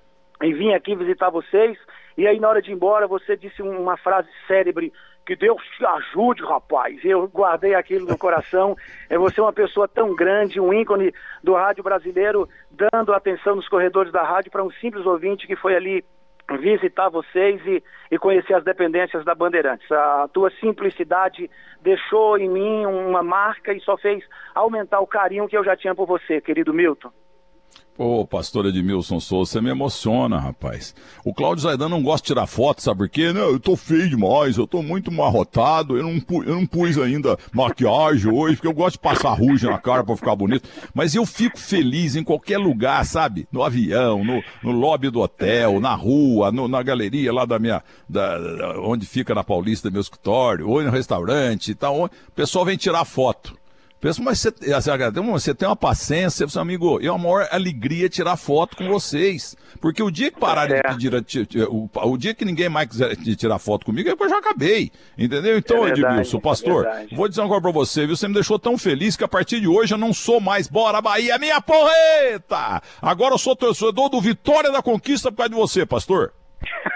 e 0.43 0.53
vim 0.53 0.73
aqui 0.73 0.95
visitar 0.95 1.31
vocês. 1.31 1.79
E 2.17 2.27
aí 2.27 2.41
na 2.41 2.49
hora 2.49 2.63
de 2.63 2.71
ir 2.71 2.75
embora 2.75 3.07
você 3.07 3.37
disse 3.37 3.63
uma 3.63 3.97
frase 3.97 4.29
célebre, 4.47 4.93
que 5.27 5.35
Deus 5.35 5.61
te 5.77 5.85
ajude, 5.85 6.43
rapaz. 6.45 7.05
Eu 7.05 7.27
guardei 7.27 7.75
aquilo 7.75 8.07
no 8.07 8.17
coração. 8.17 8.77
É 9.11 9.19
você 9.19 9.41
uma 9.41 9.53
pessoa 9.53 9.89
tão 9.89 10.15
grande, 10.15 10.61
um 10.61 10.73
ícone 10.73 11.13
do 11.43 11.53
rádio 11.55 11.83
brasileiro, 11.83 12.49
dando 12.71 13.13
atenção 13.13 13.57
nos 13.57 13.69
corredores 13.69 14.13
da 14.13 14.23
rádio 14.23 14.53
para 14.53 14.63
um 14.63 14.71
simples 14.71 15.05
ouvinte 15.05 15.47
que 15.47 15.57
foi 15.57 15.75
ali 15.75 16.05
visitar 16.61 17.09
vocês 17.09 17.61
e, 17.67 17.83
e 18.09 18.19
conhecer 18.19 18.55
as 18.55 18.63
dependências 18.63 19.25
da 19.25 19.35
Bandeirantes. 19.35 19.91
A 19.91 20.29
tua 20.33 20.49
simplicidade 20.61 21.51
deixou 21.83 22.39
em 22.39 22.49
mim 22.49 22.87
uma 22.87 23.23
marca 23.23 23.73
e 23.73 23.81
só 23.81 23.97
fez 23.97 24.25
aumentar 24.55 25.01
o 25.01 25.09
carinho 25.09 25.49
que 25.49 25.57
eu 25.57 25.65
já 25.65 25.77
tinha 25.77 25.95
por 25.95 26.07
você, 26.07 26.41
querido 26.41 26.73
Milton. 26.73 27.11
Ô, 27.99 28.27
pastor 28.27 28.67
Edmilson 28.67 29.19
Souza, 29.19 29.53
você 29.53 29.61
me 29.63 29.71
emociona, 29.71 30.39
rapaz. 30.39 30.95
O 31.25 31.33
Cláudio 31.33 31.63
Zaidan 31.63 31.89
não 31.89 32.03
gosta 32.03 32.25
de 32.25 32.27
tirar 32.27 32.47
foto, 32.47 32.83
sabe 32.83 32.99
por 32.99 33.09
quê? 33.09 33.33
Não, 33.33 33.49
eu 33.49 33.59
tô 33.59 33.75
feio 33.75 34.11
demais, 34.11 34.59
eu 34.59 34.67
tô 34.67 34.83
muito 34.83 35.11
marrotado, 35.11 35.97
eu 35.97 36.03
não, 36.03 36.43
eu 36.45 36.57
não 36.57 36.67
pus 36.67 36.99
ainda 36.99 37.39
maquiagem 37.55 38.31
hoje, 38.31 38.57
porque 38.57 38.69
eu 38.69 38.75
gosto 38.75 38.97
de 38.97 38.99
passar 38.99 39.33
ruge 39.33 39.65
na 39.65 39.79
cara 39.79 40.05
pra 40.05 40.15
ficar 40.15 40.37
bonito. 40.37 40.69
Mas 40.93 41.15
eu 41.15 41.25
fico 41.25 41.59
feliz 41.59 42.17
em 42.17 42.23
qualquer 42.23 42.59
lugar, 42.59 43.03
sabe? 43.07 43.49
No 43.51 43.63
avião, 43.63 44.23
no, 44.23 44.43
no 44.63 44.73
lobby 44.73 45.09
do 45.09 45.21
hotel, 45.21 45.81
na 45.81 45.95
rua, 45.95 46.53
no, 46.53 46.69
na 46.69 46.83
galeria 46.83 47.33
lá 47.33 47.47
da 47.47 47.59
minha, 47.59 47.83
da, 48.07 48.39
onde 48.83 49.07
fica 49.07 49.35
na 49.35 49.43
Paulista 49.43 49.91
meu 49.91 50.03
escritório, 50.03 50.69
ou 50.69 50.83
no 50.83 50.91
restaurante 50.91 51.71
e 51.71 51.75
tal. 51.75 52.05
O 52.05 52.11
pessoal 52.35 52.67
vem 52.67 52.77
tirar 52.77 53.07
foto. 53.07 53.57
Pensa, 54.07 54.23
mas 54.23 54.39
você, 54.39 54.53
você 55.21 55.53
tem 55.53 55.69
uma 55.69 55.75
paciência, 55.75 56.47
seu 56.47 56.63
amigo, 56.63 57.01
e 57.03 57.09
é 57.09 57.11
a 57.11 57.19
maior 57.19 57.49
alegria 57.51 58.09
tirar 58.09 58.37
foto 58.37 58.77
com 58.77 58.87
vocês. 58.87 59.57
Porque 59.81 60.01
o 60.01 60.13
dia 60.13 60.31
que 60.31 60.39
pararem 60.39 60.77
é. 60.77 60.95
de 60.95 61.25
tirar, 61.25 61.69
o, 61.69 61.91
o, 61.93 62.17
dia 62.17 62.33
que 62.33 62.45
ninguém 62.45 62.69
mais 62.69 62.89
quiser 62.89 63.17
tirar 63.17 63.59
foto 63.59 63.85
comigo, 63.85 64.09
eu 64.09 64.29
já 64.29 64.39
acabei. 64.39 64.93
Entendeu? 65.19 65.59
Então, 65.59 65.85
é 65.85 65.91
Edmilson, 65.91 66.39
pastor, 66.39 66.87
é 66.87 67.09
vou 67.17 67.29
dizer 67.29 67.41
uma 67.41 67.49
coisa 67.49 67.63
pra 67.63 67.73
você, 67.73 68.07
viu? 68.07 68.17
Você 68.17 68.29
me 68.29 68.35
deixou 68.35 68.61
tão 68.61 68.79
feliz 68.79 69.17
que 69.17 69.25
a 69.25 69.29
partir 69.29 69.61
de 69.61 69.67
hoje 69.67 69.93
eu 69.93 69.99
não 69.99 70.15
sou 70.15 70.41
mais 70.41 70.69
Bora 70.69 71.01
Bahia, 71.01 71.37
minha 71.37 71.61
porreta! 71.61 72.81
Agora 73.03 73.35
eu 73.35 73.39
sou 73.39 73.57
torcedor 73.57 74.09
do 74.09 74.21
Vitória 74.21 74.71
da 74.71 74.81
Conquista 74.81 75.33
por 75.33 75.39
causa 75.39 75.51
de 75.51 75.57
você, 75.57 75.85
pastor. 75.85 76.33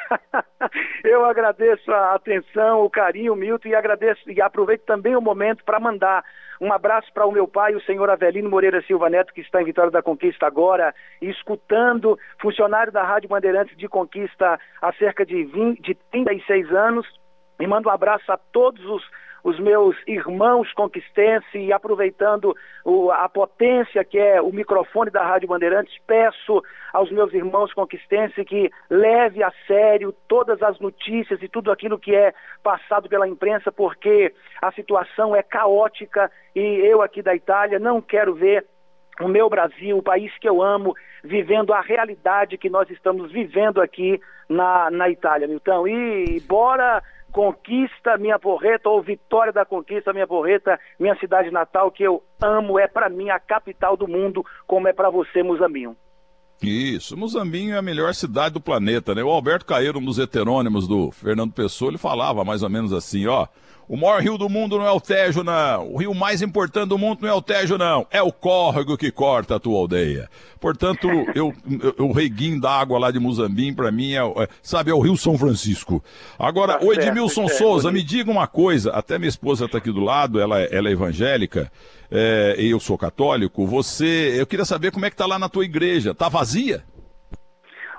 Eu 1.05 1.25
agradeço 1.25 1.91
a 1.93 2.15
atenção, 2.15 2.85
o 2.85 2.91
carinho, 2.91 3.35
Milton, 3.35 3.69
e 3.69 3.75
agradeço 3.75 4.31
e 4.31 4.41
aproveito 4.41 4.83
também 4.83 5.17
o 5.17 5.21
momento 5.21 5.65
para 5.65 5.81
mandar 5.81 6.25
um 6.61 6.73
abraço 6.73 7.11
para 7.15 7.25
o 7.25 7.33
meu 7.33 7.49
pai, 7.49 7.75
o 7.75 7.81
senhor 7.81 8.11
Avelino 8.11 8.51
Moreira 8.51 8.83
Silva 8.83 9.09
Neto, 9.09 9.33
que 9.33 9.41
está 9.41 9.63
em 9.63 9.65
Vitória 9.65 9.91
da 9.91 10.03
Conquista 10.03 10.47
agora, 10.47 10.95
escutando, 11.23 12.19
funcionário 12.39 12.93
da 12.93 13.03
Rádio 13.03 13.31
Bandeirantes 13.31 13.75
de 13.79 13.89
Conquista 13.89 14.61
há 14.83 14.93
cerca 14.93 15.25
de, 15.25 15.45
20, 15.45 15.81
de 15.81 15.95
36 16.13 16.71
anos. 16.71 17.07
E 17.59 17.67
mando 17.67 17.89
um 17.89 17.93
abraço 17.93 18.31
a 18.31 18.37
todos 18.37 18.85
os 18.85 19.03
os 19.43 19.59
meus 19.59 19.97
irmãos 20.07 20.73
conquistense 20.73 21.59
e 21.59 21.73
aproveitando 21.73 22.55
o, 22.85 23.11
a 23.11 23.29
potência 23.29 24.05
que 24.05 24.19
é 24.19 24.41
o 24.41 24.53
microfone 24.53 25.11
da 25.11 25.25
Rádio 25.25 25.49
Bandeirantes, 25.49 25.95
peço 26.07 26.63
aos 26.93 27.11
meus 27.11 27.33
irmãos 27.33 27.73
conquistense 27.73 28.45
que 28.45 28.71
leve 28.89 29.43
a 29.43 29.53
sério 29.67 30.15
todas 30.29 30.63
as 30.63 30.79
notícias 30.79 31.43
e 31.43 31.49
tudo 31.49 31.71
aquilo 31.71 31.99
que 31.99 32.15
é 32.15 32.33
passado 32.63 33.09
pela 33.09 33.29
imprensa, 33.29 33.71
porque 33.73 34.33
a 34.61 34.71
situação 34.73 35.35
é 35.35 35.43
caótica 35.43 36.31
e 36.55 36.61
eu 36.61 37.03
aqui 37.03 37.23
da 37.23 37.35
Itália 37.35 37.79
não 37.79 38.01
quero 38.01 38.35
ver 38.35 38.67
o 39.21 39.29
meu 39.29 39.49
Brasil, 39.49 39.99
o 39.99 40.03
país 40.03 40.33
que 40.39 40.49
eu 40.49 40.63
amo, 40.63 40.95
vivendo 41.23 41.73
a 41.73 41.81
realidade 41.81 42.57
que 42.57 42.71
nós 42.71 42.89
estamos 42.91 43.31
vivendo 43.31 43.81
aqui 43.81 44.21
na, 44.49 44.91
na 44.91 45.11
Itália, 45.11 45.47
Milton. 45.47 45.87
E 45.87 46.41
bora 46.41 47.03
Conquista 47.31 48.17
Minha 48.19 48.39
Porreta 48.39 48.89
ou 48.89 49.03
Vitória 49.03 49.53
da 49.53 49.65
Conquista 49.65 50.13
Minha 50.13 50.27
Porreta, 50.27 50.79
minha 50.99 51.17
cidade 51.19 51.51
natal 51.51 51.91
que 51.91 52.03
eu 52.03 52.23
amo, 52.41 52.79
é 52.79 52.87
para 52.87 53.09
mim 53.09 53.31
a 53.31 53.39
capital 53.39 53.97
do 53.97 54.07
mundo, 54.07 54.45
como 54.67 54.89
é 54.89 54.93
para 54.93 55.11
você, 55.11 55.43
Muzambinho. 55.43 55.97
Isso, 56.63 57.17
Muzambinho 57.17 57.75
é 57.75 57.79
a 57.79 57.83
melhor 57.83 58.15
cidade 58.15 58.55
do 58.55 58.61
planeta, 58.61 59.15
né? 59.15 59.23
O 59.23 59.31
Alberto 59.31 59.65
Caeiro, 59.65 59.99
um 59.99 60.05
dos 60.05 60.19
heterônimos 60.19 60.87
do 60.87 61.11
Fernando 61.11 61.53
Pessoa, 61.53 61.91
ele 61.91 61.97
falava 61.97 62.45
mais 62.45 62.63
ou 62.63 62.69
menos 62.69 62.93
assim, 62.93 63.27
ó, 63.27 63.47
o 63.91 63.97
maior 63.97 64.23
rio 64.23 64.39
do 64.39 64.49
mundo 64.49 64.79
não 64.79 64.87
é 64.87 64.93
o 64.93 65.01
Tejo, 65.01 65.43
não. 65.43 65.93
O 65.93 65.99
rio 65.99 66.15
mais 66.15 66.41
importante 66.43 66.91
do 66.91 66.97
mundo 66.97 67.23
não 67.23 67.29
é 67.29 67.35
o 67.35 67.43
Tejo, 67.43 67.77
não. 67.77 68.07
É 68.09 68.23
o 68.23 68.31
córrego 68.31 68.97
que 68.97 69.11
corta 69.11 69.57
a 69.57 69.59
tua 69.59 69.77
aldeia. 69.77 70.29
Portanto, 70.61 71.09
eu, 71.35 71.53
eu, 71.99 72.07
o 72.07 72.13
reguinho 72.13 72.61
d'água 72.61 73.01
lá 73.01 73.11
de 73.11 73.19
Muzambim, 73.19 73.75
para 73.75 73.91
mim, 73.91 74.13
é, 74.13 74.21
é, 74.21 74.49
sabe, 74.63 74.93
é 74.93 74.95
o 74.95 75.01
rio 75.01 75.17
São 75.17 75.37
Francisco. 75.37 76.01
Agora, 76.39 76.79
tá 76.79 76.87
o 76.87 76.93
Edmilson 76.93 77.49
certo, 77.49 77.59
Souza, 77.59 77.83
certo. 77.83 77.95
me 77.95 78.01
diga 78.05 78.31
uma 78.31 78.47
coisa. 78.47 78.93
Até 78.93 79.19
minha 79.19 79.29
esposa 79.29 79.65
está 79.65 79.79
aqui 79.79 79.91
do 79.91 80.05
lado, 80.05 80.41
ela, 80.41 80.61
ela 80.61 80.89
é 80.89 80.93
evangélica, 80.93 81.69
é, 82.09 82.55
e 82.61 82.71
eu 82.71 82.79
sou 82.79 82.97
católico. 82.97 83.67
Você, 83.67 84.37
eu 84.39 84.47
queria 84.47 84.65
saber 84.65 84.93
como 84.93 85.05
é 85.05 85.11
que 85.11 85.17
tá 85.17 85.27
lá 85.27 85.37
na 85.37 85.49
tua 85.49 85.65
igreja. 85.65 86.15
Tá 86.15 86.29
vazia? 86.29 86.85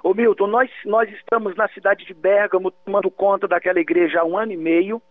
Ô 0.02 0.14
Milton, 0.14 0.48
nós, 0.48 0.70
nós 0.86 1.10
estamos 1.10 1.54
na 1.58 1.68
cidade 1.68 2.06
de 2.06 2.14
Bergamo 2.14 2.72
tomando 2.72 3.12
conta 3.12 3.46
daquela 3.46 3.82
igreja 3.82 4.22
há 4.22 4.26
um 4.26 4.38
ano 4.38 4.54
e 4.54 4.58
meio. 4.58 5.02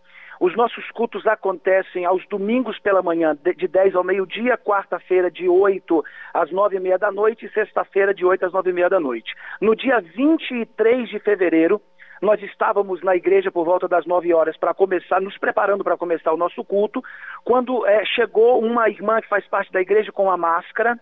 Os 0.41 0.55
nossos 0.55 0.89
cultos 0.89 1.27
acontecem 1.27 2.03
aos 2.03 2.27
domingos 2.27 2.79
pela 2.79 3.03
manhã, 3.03 3.37
de 3.55 3.67
10 3.67 3.93
ao 3.93 4.03
meio-dia, 4.03 4.57
quarta-feira 4.57 5.29
de 5.29 5.47
8 5.47 6.03
às 6.33 6.49
9 6.51 6.77
e 6.77 6.79
meia 6.79 6.97
da 6.97 7.11
noite 7.11 7.45
e 7.45 7.51
sexta-feira 7.51 8.11
de 8.11 8.25
8 8.25 8.47
às 8.47 8.51
9 8.51 8.71
e 8.71 8.73
meia 8.73 8.89
da 8.89 8.99
noite. 8.99 9.35
No 9.61 9.75
dia 9.75 10.01
23 10.01 11.09
de 11.09 11.19
fevereiro, 11.19 11.79
nós 12.23 12.41
estávamos 12.41 13.03
na 13.03 13.15
igreja 13.15 13.51
por 13.51 13.63
volta 13.65 13.87
das 13.87 14.03
9 14.07 14.33
horas 14.33 14.57
para 14.57 14.73
começar, 14.73 15.21
nos 15.21 15.37
preparando 15.37 15.83
para 15.83 15.95
começar 15.95 16.33
o 16.33 16.37
nosso 16.37 16.65
culto, 16.65 17.03
quando 17.43 17.85
é, 17.85 18.03
chegou 18.03 18.65
uma 18.65 18.89
irmã 18.89 19.21
que 19.21 19.29
faz 19.29 19.45
parte 19.47 19.71
da 19.71 19.79
igreja 19.79 20.11
com 20.11 20.31
a 20.31 20.37
máscara 20.37 20.99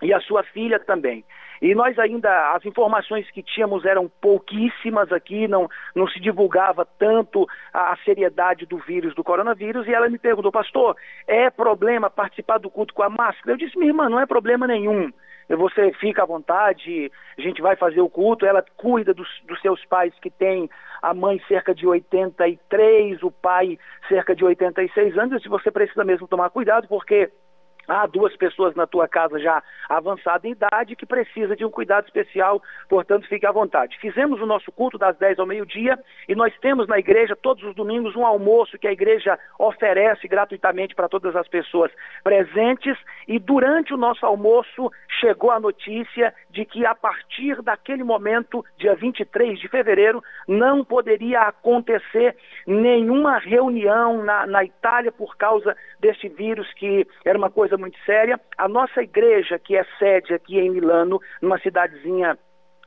e 0.00 0.14
a 0.14 0.20
sua 0.20 0.44
filha 0.44 0.78
também. 0.78 1.24
E 1.60 1.74
nós 1.74 1.98
ainda, 1.98 2.52
as 2.52 2.64
informações 2.64 3.30
que 3.30 3.42
tínhamos 3.42 3.84
eram 3.84 4.08
pouquíssimas 4.20 5.10
aqui, 5.12 5.48
não, 5.48 5.68
não 5.94 6.06
se 6.08 6.20
divulgava 6.20 6.86
tanto 6.98 7.46
a, 7.72 7.92
a 7.92 7.96
seriedade 8.04 8.66
do 8.66 8.78
vírus, 8.78 9.14
do 9.14 9.24
coronavírus, 9.24 9.86
e 9.86 9.94
ela 9.94 10.08
me 10.08 10.18
perguntou, 10.18 10.52
pastor, 10.52 10.96
é 11.26 11.50
problema 11.50 12.10
participar 12.10 12.58
do 12.58 12.70
culto 12.70 12.94
com 12.94 13.02
a 13.02 13.10
máscara? 13.10 13.52
Eu 13.52 13.56
disse, 13.56 13.78
minha 13.78 13.90
irmã, 13.90 14.08
não 14.08 14.20
é 14.20 14.26
problema 14.26 14.66
nenhum. 14.66 15.12
Você 15.48 15.92
fica 16.00 16.24
à 16.24 16.26
vontade, 16.26 17.10
a 17.38 17.40
gente 17.40 17.62
vai 17.62 17.76
fazer 17.76 18.00
o 18.00 18.08
culto, 18.08 18.44
ela 18.44 18.64
cuida 18.76 19.14
dos, 19.14 19.28
dos 19.44 19.60
seus 19.60 19.84
pais 19.84 20.12
que 20.20 20.28
tem 20.28 20.68
a 21.00 21.14
mãe 21.14 21.40
cerca 21.46 21.72
de 21.72 21.86
83, 21.86 23.22
o 23.22 23.30
pai 23.30 23.78
cerca 24.08 24.34
de 24.34 24.44
86 24.44 25.16
anos, 25.16 25.44
e 25.44 25.48
você 25.48 25.70
precisa 25.70 26.04
mesmo 26.04 26.26
tomar 26.26 26.50
cuidado, 26.50 26.88
porque 26.88 27.30
há 27.88 28.06
duas 28.06 28.36
pessoas 28.36 28.74
na 28.74 28.86
tua 28.86 29.08
casa 29.08 29.38
já 29.38 29.62
avançada 29.88 30.46
em 30.46 30.52
idade 30.52 30.96
que 30.96 31.06
precisa 31.06 31.56
de 31.56 31.64
um 31.64 31.70
cuidado 31.70 32.06
especial, 32.06 32.62
portanto 32.88 33.28
fique 33.28 33.46
à 33.46 33.52
vontade. 33.52 33.98
Fizemos 33.98 34.40
o 34.40 34.46
nosso 34.46 34.70
culto 34.72 34.98
das 34.98 35.16
10 35.16 35.38
ao 35.38 35.46
meio-dia 35.46 35.98
e 36.28 36.34
nós 36.34 36.52
temos 36.60 36.88
na 36.88 36.98
igreja 36.98 37.36
todos 37.36 37.62
os 37.64 37.74
domingos 37.74 38.16
um 38.16 38.26
almoço 38.26 38.78
que 38.78 38.88
a 38.88 38.92
igreja 38.92 39.38
oferece 39.58 40.26
gratuitamente 40.28 40.94
para 40.94 41.08
todas 41.08 41.34
as 41.36 41.48
pessoas 41.48 41.90
presentes 42.22 42.96
e 43.28 43.38
durante 43.38 43.94
o 43.94 43.96
nosso 43.96 44.24
almoço 44.24 44.90
chegou 45.20 45.50
a 45.50 45.60
notícia 45.60 46.34
de 46.50 46.64
que 46.64 46.84
a 46.84 46.94
partir 46.94 47.62
daquele 47.62 48.02
momento, 48.02 48.64
dia 48.76 48.94
23 48.94 49.58
de 49.58 49.68
fevereiro, 49.68 50.22
não 50.46 50.84
poderia 50.84 51.42
acontecer 51.42 52.36
nenhuma 52.66 53.38
reunião 53.38 54.22
na, 54.22 54.46
na 54.46 54.64
Itália 54.64 55.12
por 55.12 55.36
causa 55.36 55.76
deste 56.00 56.28
vírus 56.28 56.72
que 56.74 57.06
era 57.24 57.38
uma 57.38 57.50
coisa 57.50 57.75
coisa 57.76 57.78
muito 57.78 57.98
séria. 58.04 58.40
A 58.56 58.68
nossa 58.68 59.02
igreja, 59.02 59.58
que 59.58 59.76
é 59.76 59.84
sede 59.98 60.34
aqui 60.34 60.58
em 60.58 60.70
Milano, 60.70 61.20
numa 61.40 61.58
cidadezinha 61.58 62.36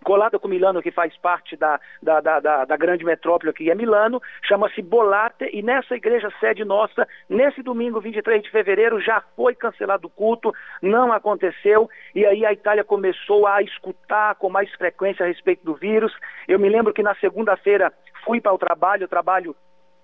colada 0.03 0.39
com 0.39 0.47
Milano, 0.47 0.81
que 0.81 0.91
faz 0.91 1.15
parte 1.17 1.57
da, 1.57 1.77
da, 2.01 2.21
da, 2.21 2.39
da, 2.39 2.65
da 2.65 2.77
grande 2.77 3.03
metrópole 3.03 3.51
que 3.51 3.69
é 3.69 3.75
Milano, 3.75 4.21
chama-se 4.47 4.81
Bolate, 4.81 5.49
e 5.51 5.61
nessa 5.61 5.93
igreja 5.93 6.29
sede 6.39 6.63
nossa, 6.63 7.05
nesse 7.27 7.61
domingo 7.61 7.99
23 7.99 8.41
de 8.41 8.49
fevereiro, 8.49 9.01
já 9.01 9.21
foi 9.35 9.53
cancelado 9.53 10.07
o 10.07 10.09
culto, 10.09 10.53
não 10.81 11.11
aconteceu, 11.11 11.89
e 12.15 12.25
aí 12.25 12.45
a 12.45 12.53
Itália 12.53 12.83
começou 12.83 13.45
a 13.45 13.61
escutar 13.61 14.35
com 14.35 14.49
mais 14.49 14.73
frequência 14.75 15.25
a 15.25 15.27
respeito 15.27 15.65
do 15.65 15.75
vírus. 15.75 16.13
Eu 16.47 16.57
me 16.57 16.69
lembro 16.69 16.93
que 16.93 17.03
na 17.03 17.13
segunda-feira 17.15 17.91
fui 18.23 18.39
para 18.39 18.53
o 18.53 18.57
trabalho, 18.57 19.03
eu 19.03 19.09
trabalho 19.09 19.53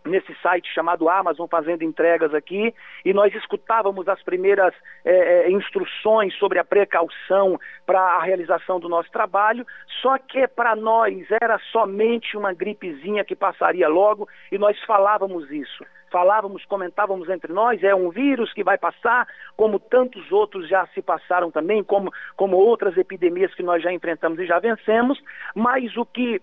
nesse 0.05 0.33
site 0.41 0.71
chamado 0.73 1.09
Amazon 1.09 1.47
fazendo 1.47 1.83
entregas 1.83 2.33
aqui 2.33 2.73
e 3.03 3.13
nós 3.13 3.33
escutávamos 3.33 4.07
as 4.07 4.21
primeiras 4.23 4.73
é, 5.03 5.49
instruções 5.51 6.33
sobre 6.35 6.59
a 6.59 6.63
precaução 6.63 7.59
para 7.85 7.99
a 7.99 8.23
realização 8.23 8.79
do 8.79 8.87
nosso 8.87 9.11
trabalho, 9.11 9.65
só 10.01 10.17
que 10.17 10.47
para 10.47 10.75
nós 10.75 11.25
era 11.41 11.59
somente 11.71 12.37
uma 12.37 12.53
gripezinha 12.53 13.23
que 13.23 13.35
passaria 13.35 13.87
logo 13.87 14.27
e 14.51 14.57
nós 14.57 14.79
falávamos 14.85 15.51
isso. 15.51 15.83
Falávamos, 16.11 16.63
comentávamos 16.65 17.27
entre 17.29 17.51
nós, 17.51 17.83
é 17.83 17.93
um 17.93 18.09
vírus 18.09 18.53
que 18.53 18.63
vai 18.63 18.77
passar, 18.77 19.27
como 19.57 19.79
tantos 19.79 20.31
outros 20.31 20.69
já 20.69 20.87
se 20.87 21.01
passaram 21.01 21.51
também, 21.51 21.83
como, 21.83 22.09
como 22.37 22.55
outras 22.55 22.95
epidemias 22.95 23.53
que 23.53 23.63
nós 23.63 23.83
já 23.83 23.91
enfrentamos 23.91 24.39
e 24.39 24.45
já 24.45 24.59
vencemos, 24.59 25.19
mas 25.53 25.97
o 25.97 26.05
que 26.05 26.41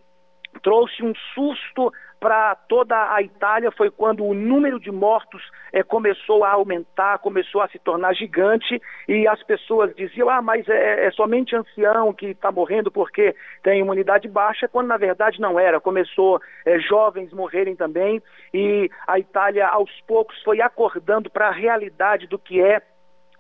trouxe 0.63 1.03
um 1.03 1.15
susto 1.35 1.91
para 2.23 2.55
toda 2.55 3.13
a 3.13 3.21
Itália 3.21 3.73
foi 3.73 3.91
quando 3.91 4.25
o 4.25 4.33
número 4.33 4.79
de 4.79 4.93
mortos 4.93 5.43
é, 5.73 5.83
começou 5.83 6.45
a 6.45 6.53
aumentar, 6.53 7.19
começou 7.19 7.61
a 7.61 7.67
se 7.67 7.81
tornar 7.81 8.15
gigante 8.15 8.81
e 9.09 9.27
as 9.27 9.43
pessoas 9.43 9.93
diziam, 9.97 10.31
ah, 10.31 10.41
mas 10.41 10.69
é, 10.69 11.07
é 11.07 11.11
somente 11.11 11.57
ancião 11.57 12.13
que 12.13 12.27
está 12.27 12.53
morrendo 12.53 12.93
porque 12.93 13.35
tem 13.61 13.81
imunidade 13.81 14.29
baixa, 14.29 14.69
quando 14.69 14.87
na 14.87 14.97
verdade 14.97 15.41
não 15.41 15.59
era. 15.59 15.81
Começou 15.81 16.41
é, 16.65 16.79
jovens 16.79 17.33
morrerem 17.33 17.75
também 17.75 18.23
e 18.55 18.89
a 19.05 19.19
Itália 19.19 19.67
aos 19.67 19.91
poucos 20.07 20.41
foi 20.45 20.61
acordando 20.61 21.29
para 21.29 21.49
a 21.49 21.53
realidade 21.53 22.29
do 22.29 22.39
que 22.39 22.63
é 22.63 22.81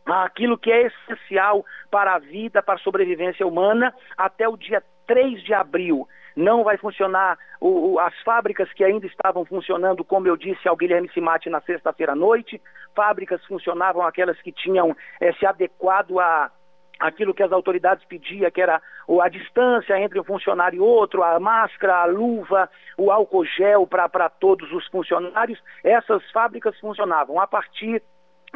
aquilo 0.06 0.56
que 0.56 0.70
é 0.70 0.86
essencial 0.86 1.64
para 1.90 2.14
a 2.14 2.18
vida, 2.18 2.62
para 2.62 2.74
a 2.74 2.78
sobrevivência 2.78 3.46
humana, 3.46 3.92
até 4.16 4.48
o 4.48 4.56
dia 4.56 4.82
3 5.06 5.42
de 5.42 5.52
abril 5.52 6.06
não 6.36 6.62
vai 6.62 6.76
funcionar 6.76 7.38
o, 7.60 7.94
o, 7.94 7.98
as 7.98 8.14
fábricas 8.22 8.70
que 8.74 8.84
ainda 8.84 9.06
estavam 9.06 9.44
funcionando, 9.44 10.04
como 10.04 10.28
eu 10.28 10.36
disse 10.36 10.68
ao 10.68 10.76
Guilherme 10.76 11.08
Simati 11.08 11.48
na 11.48 11.62
sexta-feira 11.62 12.12
à 12.12 12.16
noite, 12.16 12.60
fábricas 12.94 13.44
funcionavam 13.46 14.02
aquelas 14.02 14.40
que 14.42 14.52
tinham 14.52 14.94
é, 15.20 15.32
se 15.32 15.46
adequado 15.46 16.20
a 16.20 16.50
aquilo 16.98 17.34
que 17.34 17.42
as 17.42 17.52
autoridades 17.52 18.04
pediam, 18.06 18.50
que 18.50 18.60
era 18.60 18.80
a 19.22 19.28
distância 19.28 19.98
entre 20.00 20.18
um 20.18 20.24
funcionário 20.24 20.78
e 20.78 20.80
outro, 20.80 21.22
a 21.22 21.38
máscara, 21.38 21.96
a 21.96 22.06
luva, 22.06 22.70
o 22.96 23.10
álcool 23.10 23.44
gel 23.44 23.86
para 23.86 24.30
todos 24.30 24.72
os 24.72 24.86
funcionários, 24.86 25.62
essas 25.84 26.22
fábricas 26.30 26.78
funcionavam. 26.80 27.38
A 27.38 27.46
partir 27.46 28.02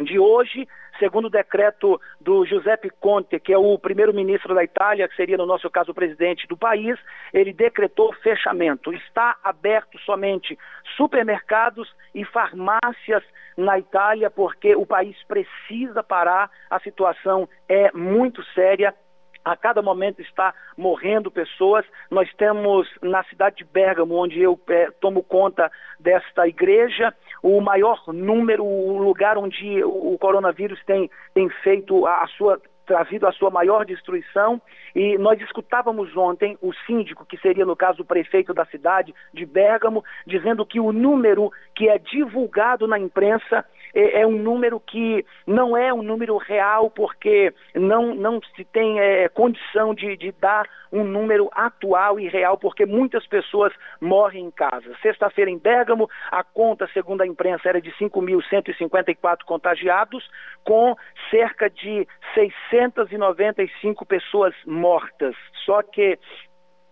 de 0.03 0.19
hoje, 0.19 0.67
segundo 0.99 1.27
o 1.27 1.31
decreto 1.31 2.01
do 2.21 2.45
Giuseppe 2.45 2.91
Conte, 3.01 3.39
que 3.41 3.53
é 3.53 3.59
o 3.59 3.79
primeiro-ministro 3.79 4.55
da 4.55 4.65
Itália, 4.65 5.09
que 5.09 5.17
seria, 5.17 5.37
no 5.37 5.47
nosso 5.47 5.69
caso, 5.71 5.93
o 5.93 5.95
presidente 5.95 6.47
do 6.47 6.57
país, 6.57 6.99
ele 7.33 7.53
decretou 7.53 8.13
fechamento. 8.23 8.93
Está 8.93 9.37
aberto 9.43 9.99
somente 10.01 10.59
supermercados 10.97 11.93
e 12.15 12.25
farmácias 12.25 13.23
na 13.57 13.79
Itália, 13.79 14.31
porque 14.31 14.75
o 14.75 14.87
país 14.87 15.17
precisa 15.25 16.03
parar, 16.03 16.51
a 16.69 16.79
situação 16.81 17.49
é 17.69 17.91
muito 17.93 18.43
séria 18.55 18.95
a 19.45 19.57
cada 19.57 19.83
momento 19.83 20.21
está 20.21 20.55
morrendo 20.77 21.31
pessoas. 21.31 21.85
Nós 22.11 22.33
temos 22.35 22.89
na 23.03 23.23
cidade 23.25 23.57
de 23.57 23.65
Bergamo, 23.65 24.15
onde 24.15 24.41
eu 24.41 24.59
é, 24.69 24.91
tomo 25.01 25.23
conta 25.23 25.71
desta 25.99 26.47
igreja, 26.47 27.15
o 27.43 27.61
maior 27.61 28.03
número, 28.09 28.65
o 28.65 28.99
lugar 28.99 29.39
onde 29.39 29.83
o 29.85 30.17
coronavírus 30.19 30.83
tem, 30.85 31.11
tem 31.35 31.49
feito 31.63 32.07
a, 32.07 32.23
a 32.23 32.27
sua 32.29 32.61
trazido 32.91 33.29
a 33.29 33.33
sua 33.33 33.51
maior 33.51 33.85
destruição. 33.85 34.61
E 34.97 35.17
nós 35.17 35.41
escutávamos 35.41 36.17
ontem 36.17 36.59
o 36.61 36.73
síndico, 36.87 37.25
que 37.25 37.39
seria 37.39 37.65
no 37.65 37.77
caso 37.77 38.03
o 38.03 38.05
prefeito 38.05 38.53
da 38.53 38.65
cidade 38.65 39.15
de 39.33 39.47
Bergamo, 39.47 40.05
dizendo 40.27 40.67
que 40.67 40.81
o 40.81 40.91
número 40.91 41.53
que 41.73 41.89
é 41.89 41.99
divulgado 41.99 42.89
na 42.89 42.99
imprensa 42.99 43.65
é, 43.95 44.23
é 44.23 44.27
um 44.27 44.39
número 44.39 44.81
que 44.81 45.25
não 45.47 45.77
é 45.77 45.93
um 45.93 46.03
número 46.03 46.37
real, 46.37 46.91
porque 46.91 47.53
não, 47.75 48.15
não 48.15 48.41
se 48.57 48.65
tem 48.65 49.01
é, 49.01 49.29
condição 49.29 49.95
de, 49.95 50.17
de 50.17 50.33
dar 50.33 50.69
um 50.93 51.05
número 51.05 51.49
atual 51.53 52.19
e 52.19 52.29
real, 52.29 52.59
porque 52.59 52.85
muitas 52.85 53.27
pessoas 53.27 53.73
morrem 54.01 54.47
em 54.47 54.51
casa. 54.51 54.93
Sexta-feira 55.01 55.51
em 55.51 55.59
Bergamo, 55.59 56.09
a 56.31 56.43
conta, 56.43 56.89
segundo 56.93 57.23
a 57.23 57.27
imprensa, 57.27 57.69
era 57.69 57.81
de 57.81 57.93
5.154 57.93 59.45
contagiados, 59.45 60.29
com 60.65 60.97
cerca 61.31 61.71
de 61.71 62.07
695 62.35 64.05
pessoas 64.05 64.55
mortas. 64.67 65.35
Só 65.65 65.83
que 65.83 66.19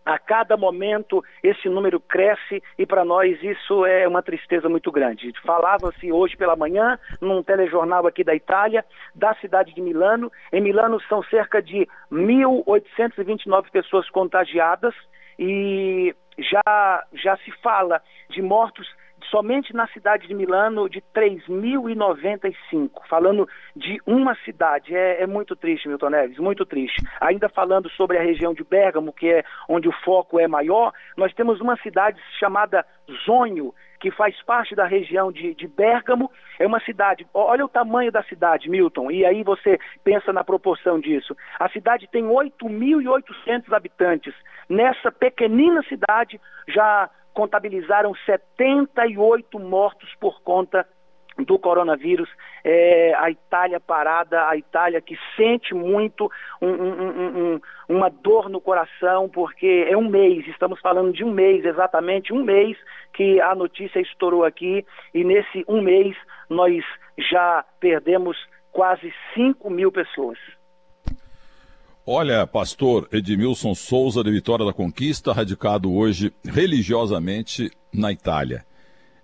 a 0.08 0.18
cada 0.18 0.56
momento 0.56 1.22
esse 1.42 1.68
número 1.68 2.00
cresce 2.00 2.62
e 2.78 2.86
para 2.86 3.04
nós 3.04 3.38
isso 3.42 3.84
é 3.84 4.08
uma 4.08 4.22
tristeza 4.22 4.66
muito 4.66 4.90
grande. 4.90 5.30
Falava-se 5.44 6.10
hoje 6.10 6.34
pela 6.34 6.56
manhã, 6.56 6.98
num 7.20 7.42
telejornal 7.42 8.06
aqui 8.06 8.24
da 8.24 8.34
Itália, 8.34 8.82
da 9.14 9.34
cidade 9.34 9.74
de 9.74 9.82
Milano. 9.82 10.32
Em 10.50 10.62
Milano 10.62 10.98
são 11.10 11.22
cerca 11.24 11.60
de 11.60 11.86
1.829 12.10 13.70
pessoas 13.70 14.08
contagiadas 14.08 14.94
e 15.38 16.16
já, 16.38 17.04
já 17.12 17.36
se 17.36 17.52
fala 17.62 18.00
de 18.30 18.40
mortos 18.40 18.88
somente 19.30 19.75
na 19.75 19.87
cidade 19.88 20.26
de 20.26 20.35
Milano 20.35 20.88
de 20.88 21.00
3.095, 21.14 22.90
falando 23.08 23.49
de 23.75 24.00
uma 24.06 24.35
cidade. 24.44 24.94
É, 24.94 25.23
é, 25.23 25.26
muito 25.26 25.54
triste, 25.56 25.88
Milton 25.88 26.11
Neves, 26.11 26.38
muito 26.38 26.64
triste. 26.66 27.02
Ainda 27.20 27.49
falando 27.49 27.88
sobre 27.90 28.18
a 28.18 28.23
região 28.23 28.52
de 28.52 28.64
Bergamo, 28.64 29.12
que 29.12 29.28
é 29.30 29.44
onde 29.68 29.88
o 29.88 29.92
foco 30.04 30.38
é 30.38 30.47
maior, 30.49 30.92
nós 31.16 31.32
temos 31.35 31.61
uma 31.61 31.76
cidade 31.78 32.20
chamada 32.38 32.85
Zonho, 33.25 33.75
que 34.00 34.11
faz 34.11 34.40
parte 34.42 34.75
da 34.75 34.87
região 34.87 35.32
de, 35.32 35.54
de 35.54 35.66
Bergamo. 35.66 36.30
É 36.58 36.66
uma 36.66 36.80
cidade, 36.80 37.26
olha 37.35 37.64
o 37.64 37.68
tamanho 37.68 38.12
da 38.12 38.23
cidade, 38.25 38.68
Milton, 38.70 39.11
e 39.11 39.25
aí 39.25 39.42
você 39.42 39.78
pensa 40.04 40.32
na 40.32 40.44
proporção 40.44 41.00
disso. 41.00 41.37
A 41.58 41.68
cidade 41.68 42.08
tem 42.11 42.25
8.800 42.25 43.73
habitantes. 43.73 44.35
Nessa 44.68 45.11
pequenina 45.11 45.82
cidade 45.85 46.40
já 46.68 47.11
contabilizaram 47.38 48.12
78 48.26 49.61
mortos 49.61 50.12
por 50.18 50.42
conta 50.42 50.85
do 51.38 51.57
coronavírus, 51.57 52.29
é, 52.64 53.14
a 53.14 53.31
Itália 53.31 53.79
parada, 53.79 54.48
a 54.48 54.57
Itália 54.57 55.01
que 55.01 55.16
sente 55.37 55.72
muito 55.72 56.29
um, 56.61 56.66
um, 56.66 57.53
um, 57.55 57.61
uma 57.88 58.11
dor 58.11 58.48
no 58.48 58.61
coração, 58.61 59.29
porque 59.29 59.87
é 59.88 59.96
um 59.96 60.09
mês, 60.09 60.48
estamos 60.48 60.81
falando 60.81 61.12
de 61.12 61.22
um 61.22 61.31
mês, 61.31 61.64
exatamente 61.64 62.33
um 62.33 62.42
mês 62.42 62.77
que 63.12 63.40
a 63.40 63.55
notícia 63.55 64.01
estourou 64.01 64.44
aqui, 64.44 64.85
e 65.14 65.22
nesse 65.22 65.64
um 65.68 65.81
mês 65.81 66.16
nós 66.51 66.85
já 67.16 67.64
perdemos 67.79 68.37
quase 68.72 69.14
5 69.35 69.70
mil 69.70 69.92
pessoas. 69.92 70.58
Olha, 72.11 72.47
pastor 72.47 73.07
Edmilson 73.12 73.75
Souza 73.75 74.25
de 74.25 74.31
Vitória 74.31 74.64
da 74.64 74.73
Conquista, 74.73 75.31
radicado 75.31 75.92
hoje 75.92 76.33
religiosamente 76.42 77.71
na 77.92 78.11
Itália. 78.11 78.64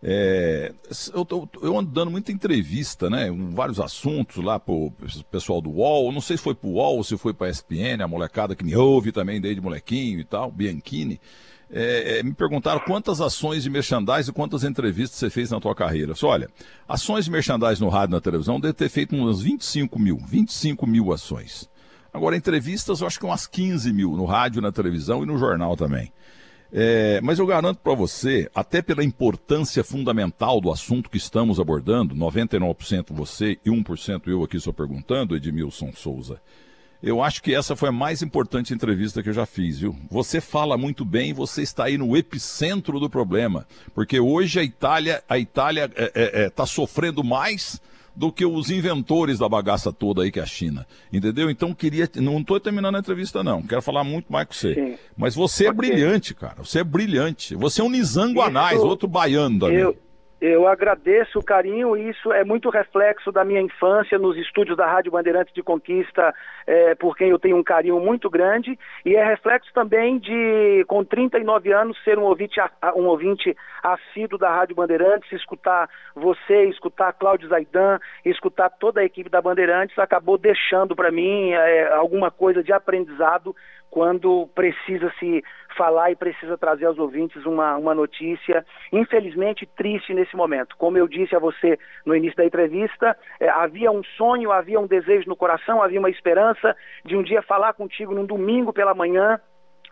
É, 0.02 0.70
eu, 1.14 1.26
eu, 1.30 1.48
eu, 1.62 1.78
ando 1.78 1.90
dando 1.90 2.10
muita 2.10 2.30
entrevista, 2.30 3.08
né? 3.08 3.30
Vários 3.54 3.80
assuntos 3.80 4.44
lá 4.44 4.60
pro 4.60 4.92
pessoal 5.30 5.62
do 5.62 5.70
UOL. 5.70 6.12
Não 6.12 6.20
sei 6.20 6.36
se 6.36 6.42
foi 6.42 6.54
pro 6.54 6.68
UOL 6.68 6.98
ou 6.98 7.04
se 7.04 7.16
foi 7.16 7.32
pra 7.32 7.48
ESPN, 7.48 8.02
a 8.02 8.06
molecada 8.06 8.54
que 8.54 8.62
me 8.62 8.76
ouve 8.76 9.12
também 9.12 9.40
desde 9.40 9.62
molequinho 9.62 10.20
e 10.20 10.24
tal, 10.24 10.52
Bianchini. 10.52 11.18
É, 11.70 12.18
é, 12.18 12.22
me 12.22 12.34
perguntaram 12.34 12.80
quantas 12.80 13.18
ações 13.18 13.62
de 13.62 13.70
merchandising 13.70 14.30
e 14.30 14.34
quantas 14.34 14.62
entrevistas 14.62 15.18
você 15.18 15.30
fez 15.30 15.50
na 15.50 15.58
tua 15.58 15.74
carreira. 15.74 16.10
Eu 16.10 16.12
disse, 16.12 16.26
olha, 16.26 16.50
ações 16.86 17.24
de 17.24 17.30
merchandising 17.30 17.82
no 17.82 17.88
rádio 17.88 18.12
e 18.12 18.16
na 18.16 18.20
televisão 18.20 18.60
deve 18.60 18.74
ter 18.74 18.90
feito 18.90 19.16
umas 19.16 19.40
25 19.40 19.98
mil, 19.98 20.18
25 20.18 20.86
mil 20.86 21.14
ações. 21.14 21.72
Agora, 22.14 22.36
entrevistas, 22.36 23.00
eu 23.00 23.08
acho 23.08 23.18
que 23.18 23.26
umas 23.26 23.44
15 23.44 23.92
mil 23.92 24.12
no 24.12 24.24
rádio, 24.24 24.62
na 24.62 24.70
televisão 24.70 25.24
e 25.24 25.26
no 25.26 25.36
jornal 25.36 25.76
também. 25.76 26.12
É, 26.72 27.20
mas 27.20 27.40
eu 27.40 27.46
garanto 27.46 27.78
para 27.78 27.92
você, 27.92 28.48
até 28.54 28.80
pela 28.80 29.02
importância 29.02 29.82
fundamental 29.82 30.60
do 30.60 30.70
assunto 30.70 31.10
que 31.10 31.16
estamos 31.16 31.58
abordando, 31.58 32.14
99% 32.14 33.06
você 33.10 33.58
e 33.64 33.68
1% 33.68 34.28
eu 34.28 34.44
aqui 34.44 34.60
só 34.60 34.70
perguntando, 34.70 35.34
Edmilson 35.34 35.92
Souza, 35.92 36.40
eu 37.02 37.20
acho 37.20 37.42
que 37.42 37.52
essa 37.52 37.74
foi 37.74 37.88
a 37.88 37.92
mais 37.92 38.22
importante 38.22 38.72
entrevista 38.72 39.20
que 39.20 39.28
eu 39.28 39.34
já 39.34 39.44
fiz, 39.44 39.80
viu? 39.80 39.96
Você 40.08 40.40
fala 40.40 40.78
muito 40.78 41.04
bem, 41.04 41.32
você 41.32 41.62
está 41.62 41.86
aí 41.86 41.98
no 41.98 42.16
epicentro 42.16 43.00
do 43.00 43.10
problema, 43.10 43.66
porque 43.92 44.20
hoje 44.20 44.60
a 44.60 44.62
Itália, 44.62 45.22
a 45.28 45.36
Itália 45.36 45.86
está 45.86 46.00
é, 46.00 46.12
é, 46.14 46.44
é 46.44 46.50
tá 46.50 46.64
sofrendo 46.64 47.24
mais 47.24 47.80
do 48.14 48.30
que 48.30 48.44
os 48.46 48.70
inventores 48.70 49.38
da 49.38 49.48
bagaça 49.48 49.92
toda 49.92 50.22
aí 50.22 50.30
que 50.30 50.38
é 50.38 50.42
a 50.42 50.46
China. 50.46 50.86
Entendeu? 51.12 51.50
Então 51.50 51.74
queria. 51.74 52.08
Não 52.16 52.38
estou 52.38 52.60
terminando 52.60 52.96
a 52.96 52.98
entrevista, 53.00 53.42
não. 53.42 53.62
Quero 53.62 53.82
falar 53.82 54.04
muito 54.04 54.32
mais 54.32 54.46
com 54.46 54.54
você. 54.54 54.74
Sim. 54.74 54.98
Mas 55.16 55.34
você 55.34 55.66
é 55.66 55.70
okay. 55.70 55.90
brilhante, 55.90 56.34
cara. 56.34 56.56
Você 56.58 56.80
é 56.80 56.84
brilhante. 56.84 57.54
Você 57.56 57.80
é 57.80 57.84
um 57.84 57.90
Nizango 57.90 58.40
Anais, 58.40 58.80
outro 58.80 59.08
baiano 59.08 59.58
também. 59.58 59.78
Eu, 59.78 59.96
eu 60.40 60.66
agradeço 60.68 61.38
o 61.38 61.44
carinho, 61.44 61.96
isso 61.96 62.32
é 62.32 62.44
muito 62.44 62.68
reflexo 62.68 63.32
da 63.32 63.44
minha 63.44 63.60
infância 63.60 64.18
nos 64.18 64.36
estúdios 64.36 64.76
da 64.76 64.86
Rádio 64.86 65.12
Bandeirantes 65.12 65.54
de 65.54 65.62
Conquista, 65.62 66.34
é, 66.66 66.94
por 66.94 67.16
quem 67.16 67.30
eu 67.30 67.38
tenho 67.38 67.56
um 67.56 67.62
carinho 67.62 67.98
muito 68.00 68.28
grande, 68.28 68.78
e 69.04 69.16
é 69.16 69.24
reflexo 69.24 69.72
também 69.72 70.18
de, 70.18 70.84
com 70.86 71.04
39 71.04 71.72
anos, 71.72 72.02
ser 72.04 72.18
um 72.18 72.24
ouvinte, 72.24 72.60
um 72.96 73.06
ouvinte 73.06 73.56
assíduo 73.82 74.38
da 74.38 74.50
Rádio 74.50 74.74
Bandeirantes, 74.74 75.30
escutar 75.32 75.88
você, 76.14 76.64
escutar 76.64 77.12
Cláudio 77.12 77.48
Zaidan, 77.48 77.98
escutar 78.24 78.70
toda 78.70 79.00
a 79.00 79.04
equipe 79.04 79.30
da 79.30 79.40
Bandeirantes, 79.40 79.98
acabou 79.98 80.36
deixando 80.36 80.94
para 80.96 81.10
mim 81.10 81.52
é, 81.52 81.92
alguma 81.94 82.30
coisa 82.30 82.62
de 82.62 82.72
aprendizado 82.72 83.54
quando 83.94 84.48
precisa 84.56 85.08
se 85.20 85.40
falar 85.76 86.10
e 86.10 86.16
precisa 86.16 86.58
trazer 86.58 86.84
aos 86.84 86.98
ouvintes 86.98 87.46
uma, 87.46 87.76
uma 87.76 87.94
notícia, 87.94 88.66
infelizmente 88.92 89.66
triste 89.76 90.12
nesse 90.12 90.34
momento. 90.34 90.76
Como 90.76 90.98
eu 90.98 91.06
disse 91.06 91.36
a 91.36 91.38
você 91.38 91.78
no 92.04 92.16
início 92.16 92.36
da 92.36 92.44
entrevista, 92.44 93.16
é, 93.38 93.48
havia 93.48 93.92
um 93.92 94.02
sonho, 94.16 94.50
havia 94.50 94.80
um 94.80 94.86
desejo 94.88 95.28
no 95.28 95.36
coração, 95.36 95.80
havia 95.80 96.00
uma 96.00 96.10
esperança 96.10 96.76
de 97.04 97.16
um 97.16 97.22
dia 97.22 97.40
falar 97.40 97.72
contigo 97.74 98.12
num 98.12 98.26
domingo 98.26 98.72
pela 98.72 98.94
manhã 98.94 99.38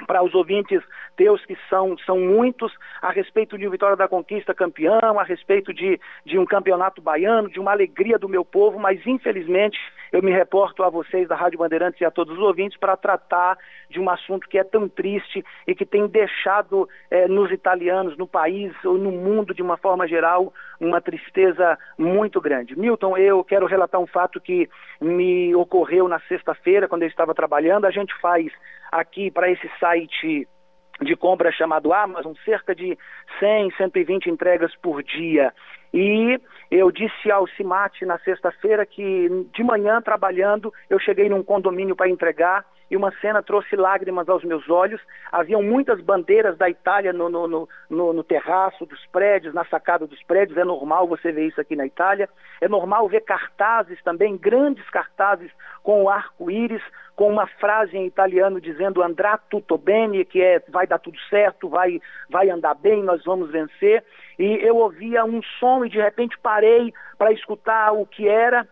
para 0.08 0.20
os 0.20 0.34
ouvintes 0.34 0.82
teus 1.16 1.44
que 1.46 1.56
são, 1.68 1.96
são 1.98 2.18
muitos, 2.18 2.72
a 3.00 3.12
respeito 3.12 3.56
de 3.56 3.68
Vitória 3.68 3.96
da 3.96 4.08
Conquista 4.08 4.52
campeão, 4.52 5.20
a 5.20 5.22
respeito 5.22 5.72
de, 5.72 6.00
de 6.26 6.38
um 6.40 6.44
campeonato 6.44 7.00
baiano, 7.00 7.48
de 7.48 7.60
uma 7.60 7.70
alegria 7.70 8.18
do 8.18 8.28
meu 8.28 8.44
povo, 8.44 8.80
mas 8.80 9.06
infelizmente 9.06 9.78
eu 10.12 10.22
me 10.22 10.30
reporto 10.30 10.82
a 10.82 10.90
vocês 10.90 11.26
da 11.26 11.34
Rádio 11.34 11.58
Bandeirantes 11.58 12.00
e 12.00 12.04
a 12.04 12.10
todos 12.10 12.36
os 12.36 12.42
ouvintes 12.42 12.78
para 12.78 12.96
tratar 12.96 13.56
de 13.88 13.98
um 13.98 14.10
assunto 14.10 14.46
que 14.46 14.58
é 14.58 14.64
tão 14.64 14.86
triste 14.88 15.42
e 15.66 15.74
que 15.74 15.86
tem 15.86 16.06
deixado 16.06 16.86
eh, 17.10 17.26
nos 17.26 17.50
italianos, 17.50 18.16
no 18.18 18.26
país 18.26 18.72
ou 18.84 18.98
no 18.98 19.10
mundo 19.10 19.54
de 19.54 19.62
uma 19.62 19.78
forma 19.78 20.06
geral, 20.06 20.52
uma 20.78 21.00
tristeza 21.00 21.78
muito 21.96 22.40
grande. 22.40 22.78
Milton, 22.78 23.16
eu 23.16 23.42
quero 23.42 23.66
relatar 23.66 24.00
um 24.00 24.06
fato 24.06 24.40
que 24.40 24.68
me 25.00 25.54
ocorreu 25.54 26.06
na 26.06 26.20
sexta-feira, 26.20 26.86
quando 26.86 27.02
eu 27.02 27.08
estava 27.08 27.34
trabalhando. 27.34 27.86
A 27.86 27.90
gente 27.90 28.14
faz 28.20 28.52
aqui 28.90 29.30
para 29.30 29.50
esse 29.50 29.70
site 29.80 30.46
de 31.00 31.16
compra 31.16 31.50
chamado 31.50 31.92
Amazon, 31.92 32.32
cerca 32.44 32.74
de 32.74 32.96
100, 33.38 33.72
120 33.76 34.30
entregas 34.30 34.74
por 34.76 35.02
dia. 35.02 35.52
E 35.92 36.40
eu 36.70 36.90
disse 36.90 37.30
ao 37.30 37.46
Cimate 37.48 38.06
na 38.06 38.18
sexta-feira 38.20 38.86
que 38.86 39.28
de 39.52 39.62
manhã, 39.62 40.00
trabalhando, 40.00 40.72
eu 40.88 40.98
cheguei 40.98 41.28
num 41.28 41.42
condomínio 41.42 41.94
para 41.94 42.08
entregar 42.08 42.64
e 42.92 42.96
uma 42.96 43.10
cena 43.20 43.42
trouxe 43.42 43.74
lágrimas 43.74 44.28
aos 44.28 44.44
meus 44.44 44.68
olhos. 44.68 45.00
Haviam 45.30 45.62
muitas 45.62 45.98
bandeiras 46.02 46.58
da 46.58 46.68
Itália 46.68 47.10
no, 47.10 47.28
no, 47.30 47.68
no, 47.88 48.12
no, 48.12 48.22
terraço 48.22 48.84
dos 48.84 49.04
prédios, 49.06 49.54
na 49.54 49.64
sacada 49.64 50.06
dos 50.06 50.22
prédios. 50.24 50.58
É 50.58 50.64
normal 50.64 51.08
você 51.08 51.32
ver 51.32 51.46
isso 51.46 51.58
aqui 51.58 51.74
na 51.74 51.86
Itália. 51.86 52.28
É 52.60 52.68
normal 52.68 53.08
ver 53.08 53.22
cartazes 53.22 53.98
também, 54.02 54.36
grandes 54.36 54.88
cartazes 54.90 55.50
com 55.82 56.02
o 56.02 56.10
arco-íris, 56.10 56.82
com 57.22 57.28
uma 57.28 57.46
frase 57.46 57.96
em 57.96 58.04
italiano 58.04 58.60
dizendo 58.60 59.00
andrà 59.00 59.38
tutto 59.38 59.78
bene, 59.78 60.24
que 60.24 60.42
é 60.42 60.58
vai 60.70 60.88
dar 60.88 60.98
tudo 60.98 61.16
certo, 61.30 61.68
vai, 61.68 62.00
vai 62.28 62.50
andar 62.50 62.74
bem, 62.74 63.00
nós 63.00 63.22
vamos 63.24 63.48
vencer. 63.48 64.02
E 64.36 64.58
eu 64.60 64.78
ouvia 64.78 65.24
um 65.24 65.40
som 65.60 65.84
e 65.84 65.88
de 65.88 65.98
repente 65.98 66.36
parei 66.42 66.92
para 67.16 67.30
escutar 67.30 67.92
o 67.92 68.04
que 68.04 68.26
era 68.26 68.66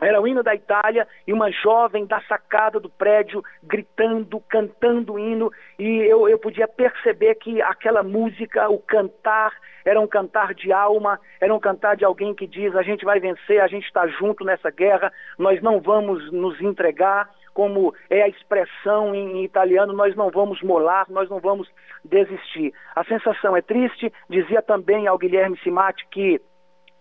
era 0.00 0.20
o 0.20 0.26
hino 0.26 0.42
da 0.42 0.52
Itália 0.52 1.06
e 1.28 1.32
uma 1.32 1.48
jovem 1.52 2.04
da 2.04 2.20
sacada 2.22 2.80
do 2.80 2.90
prédio 2.90 3.40
gritando, 3.62 4.40
cantando 4.48 5.12
o 5.12 5.18
hino, 5.18 5.52
e 5.78 5.86
eu, 5.98 6.28
eu 6.28 6.40
podia 6.40 6.66
perceber 6.66 7.36
que 7.36 7.62
aquela 7.62 8.02
música, 8.02 8.68
o 8.68 8.80
cantar, 8.80 9.52
era 9.84 10.00
um 10.00 10.08
cantar 10.08 10.54
de 10.54 10.72
alma, 10.72 11.20
era 11.40 11.54
um 11.54 11.60
cantar 11.60 11.96
de 11.96 12.04
alguém 12.04 12.34
que 12.34 12.48
diz: 12.48 12.74
a 12.74 12.82
gente 12.82 13.04
vai 13.04 13.20
vencer, 13.20 13.60
a 13.60 13.68
gente 13.68 13.84
está 13.84 14.04
junto 14.08 14.44
nessa 14.44 14.72
guerra, 14.72 15.12
nós 15.38 15.62
não 15.62 15.80
vamos 15.80 16.32
nos 16.32 16.60
entregar. 16.60 17.30
Como 17.54 17.94
é 18.08 18.22
a 18.22 18.28
expressão 18.28 19.14
em 19.14 19.44
italiano, 19.44 19.92
nós 19.92 20.16
não 20.16 20.30
vamos 20.30 20.62
molar, 20.62 21.06
nós 21.10 21.28
não 21.28 21.38
vamos 21.38 21.68
desistir. 22.04 22.72
A 22.94 23.04
sensação 23.04 23.56
é 23.56 23.62
triste. 23.62 24.12
Dizia 24.28 24.62
também 24.62 25.06
ao 25.06 25.18
Guilherme 25.18 25.58
Simati 25.58 26.06
que 26.10 26.40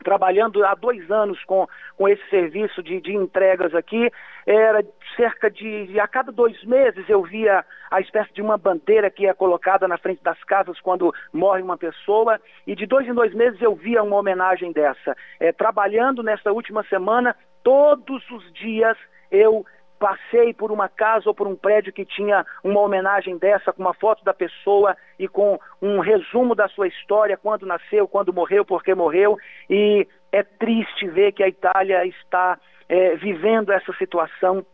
trabalhando 0.04 0.64
há 0.66 0.76
dois 0.76 1.10
anos 1.10 1.42
com, 1.46 1.68
com 1.96 2.08
esse 2.08 2.28
serviço 2.30 2.84
de, 2.84 3.00
de 3.00 3.16
entregas 3.16 3.74
aqui, 3.74 4.12
era 4.46 4.84
cerca 5.16 5.50
de, 5.50 6.00
a 6.00 6.08
cada 6.08 6.32
dois 6.32 6.62
meses 6.64 7.08
eu 7.08 7.22
via 7.24 7.64
a 7.90 8.02
espécie 8.02 8.34
de 8.34 8.42
uma 8.42 8.58
bandeira 8.58 9.10
que 9.10 9.28
é 9.28 9.34
colocada 9.34 9.88
na 9.88 9.98
frente 9.98 10.24
das 10.24 10.42
casas 10.44 10.80
quando 10.82 11.14
morre 11.32 11.62
uma 11.62 11.78
pessoa, 11.78 12.40
e 12.66 12.76
de 12.76 12.86
dois 12.86 13.08
em 13.08 13.14
dois 13.14 13.34
meses 13.34 13.62
eu 13.62 13.76
via 13.76 14.04
uma 14.04 14.18
homenagem 14.18 14.72
dessa. 14.72 15.16
É, 15.40 15.52
trabalhando 15.52 16.24
nessa 16.24 16.52
última 16.52 16.84
semana, 16.84 17.36
todos 17.64 18.30
os 18.32 18.54
dias 18.54 18.98
eu 19.30 19.66
passei 20.02 20.52
por 20.52 20.72
uma 20.72 20.90
casa 20.90 21.30
ou 21.30 21.36
por 21.36 21.48
um 21.48 21.56
prédio 21.56 21.94
que 21.94 22.04
tinha 22.04 22.44
uma 22.64 22.80
homenagem 22.80 23.38
dessa, 23.38 23.72
com 23.72 23.84
uma 23.84 23.94
foto 23.94 24.24
da 24.24 24.34
pessoa 24.34 24.98
e 25.20 25.28
com 25.28 25.60
um 25.80 26.00
resumo 26.00 26.56
da 26.56 26.68
sua 26.70 26.88
história, 26.88 27.38
quando 27.38 27.68
nasceu, 27.68 28.08
quando 28.08 28.34
morreu, 28.34 28.66
por 28.66 28.84
que 28.84 28.96
morreu. 28.96 29.38
E 29.70 30.08
é 30.32 30.42
triste 30.42 31.08
ver 31.08 31.34
que 31.34 31.44
a 31.44 31.48
Itália 31.48 32.04
está 32.08 32.58
é, 32.90 33.16
vivendo 33.16 33.72
essa 33.72 33.94
situação. 33.94 34.66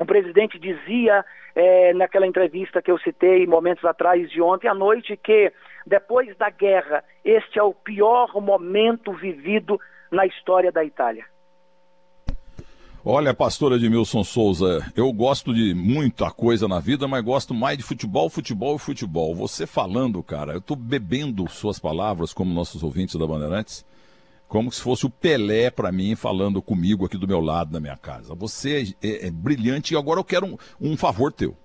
O 0.00 0.04
presidente 0.04 0.58
dizia 0.58 1.24
é, 1.54 1.94
naquela 1.94 2.26
entrevista 2.26 2.82
que 2.82 2.90
eu 2.90 2.98
citei 2.98 3.46
momentos 3.46 3.84
atrás 3.84 4.28
de 4.32 4.42
ontem 4.42 4.66
à 4.66 4.74
noite 4.74 5.16
que 5.16 5.52
depois 5.86 6.36
da 6.38 6.50
guerra 6.50 7.04
este 7.24 7.56
é 7.56 7.62
o 7.62 7.72
pior 7.72 8.34
momento 8.40 9.12
vivido 9.12 9.78
na 10.10 10.26
história 10.26 10.72
da 10.72 10.82
Itália. 10.82 11.31
Olha, 13.04 13.34
pastor 13.34 13.72
Edmilson 13.72 14.22
Souza, 14.22 14.86
eu 14.94 15.12
gosto 15.12 15.52
de 15.52 15.74
muita 15.74 16.30
coisa 16.30 16.68
na 16.68 16.78
vida, 16.78 17.08
mas 17.08 17.24
gosto 17.24 17.52
mais 17.52 17.76
de 17.76 17.82
futebol, 17.82 18.30
futebol 18.30 18.76
e 18.76 18.78
futebol. 18.78 19.34
Você 19.34 19.66
falando, 19.66 20.22
cara, 20.22 20.52
eu 20.52 20.58
estou 20.58 20.76
bebendo 20.76 21.48
suas 21.50 21.80
palavras, 21.80 22.32
como 22.32 22.54
nossos 22.54 22.80
ouvintes 22.84 23.16
da 23.16 23.26
Bandeirantes, 23.26 23.84
como 24.46 24.70
se 24.70 24.80
fosse 24.80 25.04
o 25.04 25.10
Pelé 25.10 25.68
para 25.68 25.90
mim 25.90 26.14
falando 26.14 26.62
comigo 26.62 27.04
aqui 27.04 27.18
do 27.18 27.26
meu 27.26 27.40
lado 27.40 27.72
na 27.72 27.80
minha 27.80 27.96
casa. 27.96 28.36
Você 28.36 28.94
é, 29.02 29.08
é, 29.08 29.26
é 29.26 29.30
brilhante 29.32 29.94
e 29.94 29.96
agora 29.96 30.20
eu 30.20 30.24
quero 30.24 30.46
um, 30.46 30.56
um 30.80 30.96
favor 30.96 31.32
teu. 31.32 31.56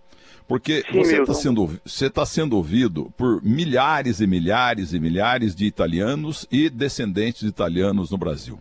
Porque 0.47 0.83
Sim, 0.89 0.97
você 0.97 1.21
está 1.21 1.33
sendo, 1.35 1.79
você 1.85 2.09
tá 2.09 2.25
sendo 2.25 2.55
ouvido 2.55 3.13
por 3.15 3.43
milhares 3.43 4.21
e 4.21 4.25
milhares 4.25 4.91
e 4.91 4.99
milhares 4.99 5.53
de 5.53 5.65
italianos 5.65 6.47
e 6.51 6.67
descendentes 6.67 7.41
de 7.41 7.47
italianos 7.47 8.09
no 8.09 8.17
Brasil. 8.17 8.59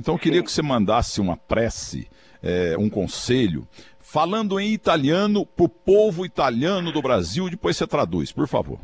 Então 0.00 0.14
eu 0.14 0.18
queria 0.18 0.42
que 0.42 0.50
você 0.50 0.62
mandasse 0.62 1.20
uma 1.20 1.36
prece, 1.36 2.10
é, 2.42 2.74
um 2.78 2.88
conselho, 2.88 3.68
falando 4.00 4.58
em 4.58 4.72
italiano 4.72 5.44
para 5.44 5.66
o 5.66 5.68
povo 5.68 6.24
italiano 6.24 6.90
do 6.90 7.02
Brasil, 7.02 7.50
depois 7.50 7.76
você 7.76 7.86
traduz, 7.86 8.32
por 8.32 8.48
favor. 8.48 8.78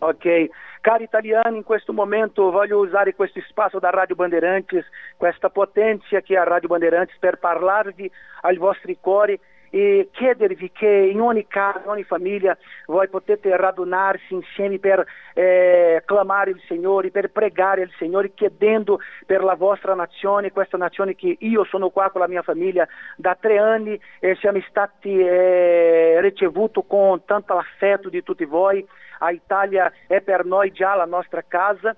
Ok. 0.00 0.50
Cari 0.82 1.04
italiani, 1.04 1.58
in 1.58 1.62
questo 1.62 1.92
momento 1.92 2.50
voglio 2.50 2.80
usare 2.80 3.14
questo 3.14 3.40
spazio 3.48 3.78
da 3.78 3.90
Radio 3.90 4.16
Bandeirantes, 4.16 4.84
questa 5.16 5.48
potenza 5.48 6.20
che 6.20 6.36
ha 6.36 6.42
Radio 6.42 6.68
Bandeirantes 6.68 7.16
per 7.20 7.38
parlarvi 7.38 8.10
ai 8.40 8.56
vostri 8.56 8.98
cuori 9.00 9.38
e 9.74 10.10
chiedervi 10.12 10.70
che 10.70 10.86
in 10.86 11.18
ogni 11.18 11.46
casa, 11.46 11.80
in 11.84 11.88
ogni 11.88 12.02
famiglia 12.02 12.54
voi 12.84 13.08
potete 13.08 13.56
radunarsi 13.56 14.34
insieme 14.34 14.78
per 14.78 15.02
eh, 15.32 16.02
clamare 16.04 16.50
il 16.50 16.60
Signore, 16.66 17.10
per 17.10 17.30
pregare 17.30 17.80
il 17.80 17.90
Signore, 17.96 18.34
chiedendo 18.34 19.00
per 19.24 19.42
la 19.42 19.54
vostra 19.54 19.94
nazione, 19.94 20.52
questa 20.52 20.76
nazione 20.76 21.14
che 21.14 21.38
io 21.38 21.64
sono 21.64 21.88
qua 21.88 22.10
con 22.10 22.20
la 22.20 22.28
mia 22.28 22.42
famiglia 22.42 22.86
da 23.16 23.34
tre 23.34 23.56
anni 23.56 23.98
e 24.20 24.34
siamo 24.34 24.60
stati 24.68 25.18
eh, 25.18 26.20
ricevuti 26.20 26.82
con 26.86 27.24
tanto 27.24 27.54
affetto 27.54 28.10
di 28.10 28.22
tutti 28.22 28.44
voi. 28.44 28.86
A 29.20 29.30
Italia 29.30 29.90
è 30.06 30.20
per 30.20 30.44
noi 30.44 30.70
già 30.72 30.94
la 30.94 31.06
nostra 31.06 31.42
casa 31.48 31.96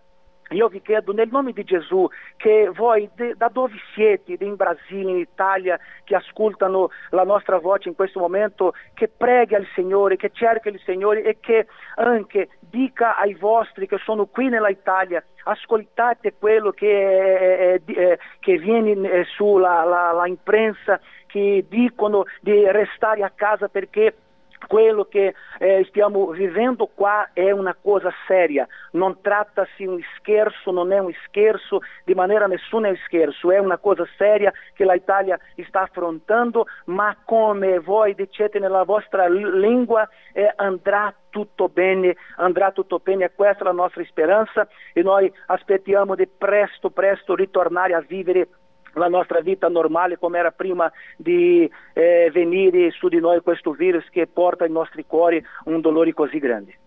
io 0.51 0.69
vi 0.69 0.83
chiedo 0.83 1.13
nel 1.13 1.29
nome 1.31 1.53
di 1.53 1.65
Gesù 1.65 2.07
che 2.37 2.71
voi 2.75 3.09
de, 3.15 3.35
da 3.37 3.49
dove 3.49 3.75
siete, 3.95 4.37
in 4.41 4.57
Brasile, 4.57 5.11
in 5.11 5.19
Italia, 5.19 5.79
che 6.05 6.15
ascoltano 6.15 6.91
la 7.11 7.25
nostra 7.25 7.59
voce 7.59 7.89
in 7.89 7.95
questo 7.95 8.21
momento, 8.21 8.75
che 8.93 9.09
preghi 9.09 9.55
al 9.55 9.67
Signore, 9.75 10.17
che 10.17 10.31
cerchi 10.33 10.69
il 10.69 10.81
Signore 10.85 11.23
e 11.23 11.39
che 11.41 11.67
anche 11.97 12.51
dica 12.59 13.17
ai 13.17 13.35
vostri 13.35 13.87
che 13.87 13.99
sono 13.99 14.27
qui 14.27 14.49
nella 14.49 14.69
Italia, 14.69 15.25
ascoltate 15.45 16.35
quello 16.39 16.73
che, 16.73 17.81
è, 17.85 17.93
è, 17.93 18.19
che 18.41 18.59
viene 18.59 19.25
sulla 19.25 19.85
la, 19.85 20.13
la 20.13 20.27
imprensa, 20.27 21.01
che 21.27 21.65
dicono 21.69 22.25
di 22.41 22.71
restare 22.71 23.23
a 23.23 23.33
casa 23.35 23.69
perché 23.69 24.15
quello 24.67 25.05
che 25.05 25.35
eh, 25.59 25.85
stiamo 25.89 26.27
vivendo 26.29 26.89
qua 26.93 27.31
è 27.33 27.51
una 27.51 27.77
cosa 27.81 28.11
seria, 28.27 28.67
non 28.93 29.21
trattasi 29.21 29.85
un 29.85 30.01
scherzo, 30.17 30.71
non 30.71 30.93
è 30.93 30.99
un 30.99 31.13
scherzo, 31.27 31.81
di 32.05 32.15
maniera 32.15 32.47
nessuna 32.47 32.89
è 32.89 32.91
un 32.91 33.01
scherzo, 33.05 33.51
è 33.51 33.59
una 33.59 33.79
cosa 33.79 34.07
seria 34.17 34.53
che 34.75 34.85
l'Italia 34.85 35.39
sta 35.67 35.83
affrontando, 35.83 36.67
ma 36.87 37.17
come 37.25 37.79
voi 37.79 38.15
dicete 38.15 38.59
nella 38.59 38.85
vostra 38.85 39.29
lingua 39.29 40.09
eh, 40.33 40.53
andrà 40.57 41.15
tutto 41.31 41.69
bene, 41.69 42.15
andrà 42.37 42.71
tutto 42.71 43.01
bene, 43.03 43.33
questa 43.35 43.63
è 43.63 43.67
la 43.67 43.73
nostra 43.73 44.05
speranza 44.05 44.69
e 44.93 45.03
noi 45.03 45.33
aspettiamo 45.47 46.15
di 46.15 46.29
presto, 46.29 46.91
presto 46.91 47.35
ritornare 47.35 47.95
a 47.95 48.05
vivere 48.07 48.49
la 48.95 49.09
nostra 49.09 49.41
vita 49.41 49.69
normale 49.69 50.19
come 50.19 50.39
era 50.39 50.51
prima 50.51 50.91
di 51.17 51.69
eh, 51.93 52.31
venire 52.33 52.91
su 52.91 53.09
di 53.09 53.21
noi 53.21 53.41
questo 53.41 53.73
virus 53.73 54.09
che 54.11 54.27
porta 54.27 54.65
ai 54.65 54.71
nostri 54.71 55.05
cuori 55.07 55.43
um 55.67 55.81
dolore 55.81 56.13
così 56.13 56.39
grande. 56.39 56.79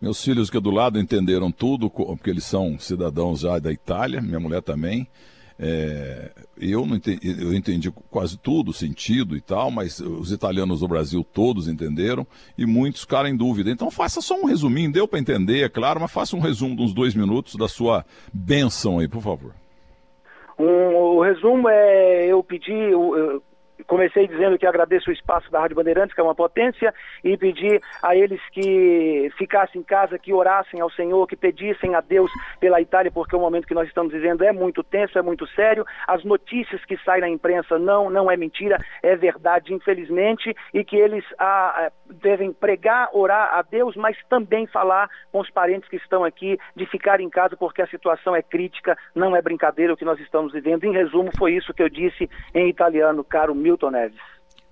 Meus 0.00 0.24
filhos 0.24 0.50
que 0.50 0.58
do 0.58 0.72
lado 0.72 0.98
entenderam 0.98 1.52
tudo, 1.52 1.88
porque 1.88 2.28
eles 2.28 2.42
são 2.42 2.76
cidadãos 2.76 3.42
já 3.42 3.60
da 3.60 3.70
Itália, 3.70 4.20
minha 4.20 4.40
mulher 4.40 4.60
também. 4.60 5.08
É, 5.56 6.32
eu, 6.58 6.84
não 6.84 6.96
entendi, 6.96 7.20
eu 7.40 7.54
entendi 7.54 7.88
quase 8.10 8.36
tudo, 8.36 8.72
sentido 8.72 9.36
e 9.36 9.40
tal, 9.40 9.70
mas 9.70 10.00
os 10.00 10.32
italianos 10.32 10.80
do 10.80 10.88
Brasil 10.88 11.22
todos 11.22 11.68
entenderam 11.68 12.26
e 12.58 12.66
muitos 12.66 13.02
ficaram 13.02 13.28
em 13.28 13.36
dúvida. 13.36 13.70
Então 13.70 13.92
faça 13.92 14.20
só 14.20 14.34
um 14.34 14.46
resuminho, 14.46 14.90
deu 14.90 15.06
para 15.06 15.20
entender, 15.20 15.62
é 15.62 15.68
claro, 15.68 16.00
mas 16.00 16.10
faça 16.10 16.34
um 16.34 16.40
resumo 16.40 16.74
de 16.74 16.82
uns 16.82 16.92
dois 16.92 17.14
minutos 17.14 17.54
da 17.54 17.68
sua 17.68 18.04
benção 18.32 18.98
aí, 18.98 19.06
por 19.06 19.22
favor. 19.22 19.61
Um, 20.62 20.94
o 21.16 21.20
resumo 21.20 21.68
é, 21.68 22.26
eu 22.26 22.40
pedi, 22.44 22.72
eu, 22.72 23.42
comecei 23.86 24.26
dizendo 24.26 24.58
que 24.58 24.66
agradeço 24.66 25.10
o 25.10 25.12
espaço 25.12 25.50
da 25.50 25.60
Rádio 25.60 25.76
Bandeirantes, 25.76 26.14
que 26.14 26.20
é 26.20 26.24
uma 26.24 26.34
potência, 26.34 26.94
e 27.22 27.36
pedir 27.36 27.80
a 28.02 28.16
eles 28.16 28.40
que 28.50 29.30
ficassem 29.36 29.80
em 29.80 29.84
casa, 29.84 30.18
que 30.18 30.32
orassem 30.32 30.80
ao 30.80 30.90
Senhor, 30.90 31.26
que 31.26 31.36
pedissem 31.36 31.94
a 31.94 32.00
Deus 32.00 32.30
pela 32.60 32.80
Itália, 32.80 33.10
porque 33.10 33.36
o 33.36 33.40
momento 33.40 33.66
que 33.66 33.74
nós 33.74 33.88
estamos 33.88 34.12
vivendo 34.12 34.42
é 34.42 34.52
muito 34.52 34.82
tenso, 34.82 35.18
é 35.18 35.22
muito 35.22 35.46
sério. 35.48 35.84
As 36.06 36.24
notícias 36.24 36.84
que 36.84 36.96
saem 36.98 37.20
na 37.20 37.28
imprensa 37.28 37.78
não, 37.78 38.10
não 38.10 38.30
é 38.30 38.36
mentira, 38.36 38.78
é 39.02 39.16
verdade, 39.16 39.72
infelizmente, 39.72 40.54
e 40.72 40.84
que 40.84 40.96
eles 40.96 41.24
ah, 41.38 41.90
devem 42.10 42.52
pregar, 42.52 43.08
orar 43.12 43.58
a 43.58 43.62
Deus, 43.62 43.96
mas 43.96 44.16
também 44.28 44.66
falar 44.66 45.08
com 45.30 45.40
os 45.40 45.50
parentes 45.50 45.88
que 45.88 45.96
estão 45.96 46.24
aqui 46.24 46.58
de 46.76 46.86
ficar 46.86 47.20
em 47.20 47.30
casa, 47.30 47.56
porque 47.56 47.82
a 47.82 47.86
situação 47.86 48.34
é 48.34 48.42
crítica, 48.42 48.96
não 49.14 49.34
é 49.34 49.42
brincadeira 49.42 49.92
o 49.92 49.96
que 49.96 50.04
nós 50.04 50.18
estamos 50.20 50.52
vivendo. 50.52 50.84
Em 50.84 50.92
resumo, 50.92 51.30
foi 51.36 51.54
isso 51.54 51.74
que 51.74 51.82
eu 51.82 51.88
disse 51.88 52.28
em 52.54 52.68
italiano, 52.68 53.24
caro 53.24 53.54
Milton 53.72 53.92
Neves. 53.92 54.18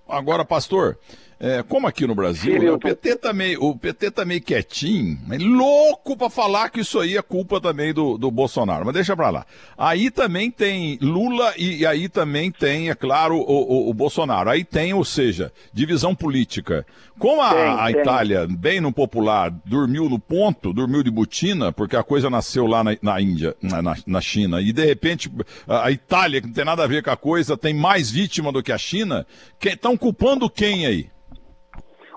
Agora, 0.07 0.45
pastor, 0.45 0.99
é, 1.43 1.63
como 1.63 1.87
aqui 1.87 2.05
no 2.05 2.13
Brasil, 2.13 2.61
né, 2.61 2.69
o, 2.69 2.77
PT 2.77 3.15
tá 3.15 3.33
meio, 3.33 3.63
o 3.63 3.75
PT 3.75 4.11
tá 4.11 4.23
meio 4.23 4.43
quietinho, 4.43 5.17
louco 5.39 6.15
para 6.15 6.29
falar 6.29 6.69
que 6.69 6.81
isso 6.81 6.99
aí 6.99 7.17
é 7.17 7.21
culpa 7.23 7.59
também 7.59 7.91
do, 7.91 8.15
do 8.15 8.29
Bolsonaro. 8.29 8.85
Mas 8.85 8.93
deixa 8.93 9.17
para 9.17 9.31
lá. 9.31 9.45
Aí 9.75 10.11
também 10.11 10.51
tem 10.51 10.99
Lula 11.01 11.51
e, 11.57 11.77
e 11.77 11.85
aí 11.85 12.07
também 12.07 12.51
tem, 12.51 12.91
é 12.91 12.95
claro, 12.95 13.37
o, 13.37 13.41
o, 13.41 13.89
o, 13.89 13.93
Bolsonaro. 13.93 14.51
Aí 14.51 14.63
tem, 14.63 14.93
ou 14.93 15.03
seja, 15.03 15.51
divisão 15.73 16.13
política. 16.13 16.85
Como 17.17 17.41
a, 17.41 17.49
tem, 17.49 17.63
a 17.63 17.85
tem. 17.85 18.01
Itália, 18.01 18.47
bem 18.47 18.79
no 18.79 18.93
popular, 18.93 19.49
dormiu 19.65 20.07
no 20.07 20.19
ponto, 20.19 20.71
dormiu 20.71 21.01
de 21.01 21.09
botina, 21.09 21.71
porque 21.71 21.95
a 21.95 22.03
coisa 22.03 22.29
nasceu 22.29 22.67
lá 22.67 22.83
na, 22.83 22.95
na 23.01 23.19
Índia, 23.19 23.55
na, 23.59 23.95
na 24.05 24.21
China, 24.21 24.61
e 24.61 24.71
de 24.71 24.85
repente 24.85 25.31
a, 25.67 25.87
a 25.87 25.91
Itália, 25.91 26.39
que 26.39 26.45
não 26.45 26.53
tem 26.53 26.65
nada 26.65 26.83
a 26.83 26.87
ver 26.87 27.01
com 27.01 27.09
a 27.09 27.17
coisa, 27.17 27.57
tem 27.57 27.73
mais 27.73 28.11
vítima 28.11 28.51
do 28.51 28.61
que 28.61 28.71
a 28.71 28.77
China, 28.77 29.25
estão 29.59 29.97
culpando 29.97 30.47
quem 30.47 30.85
aí? 30.85 31.09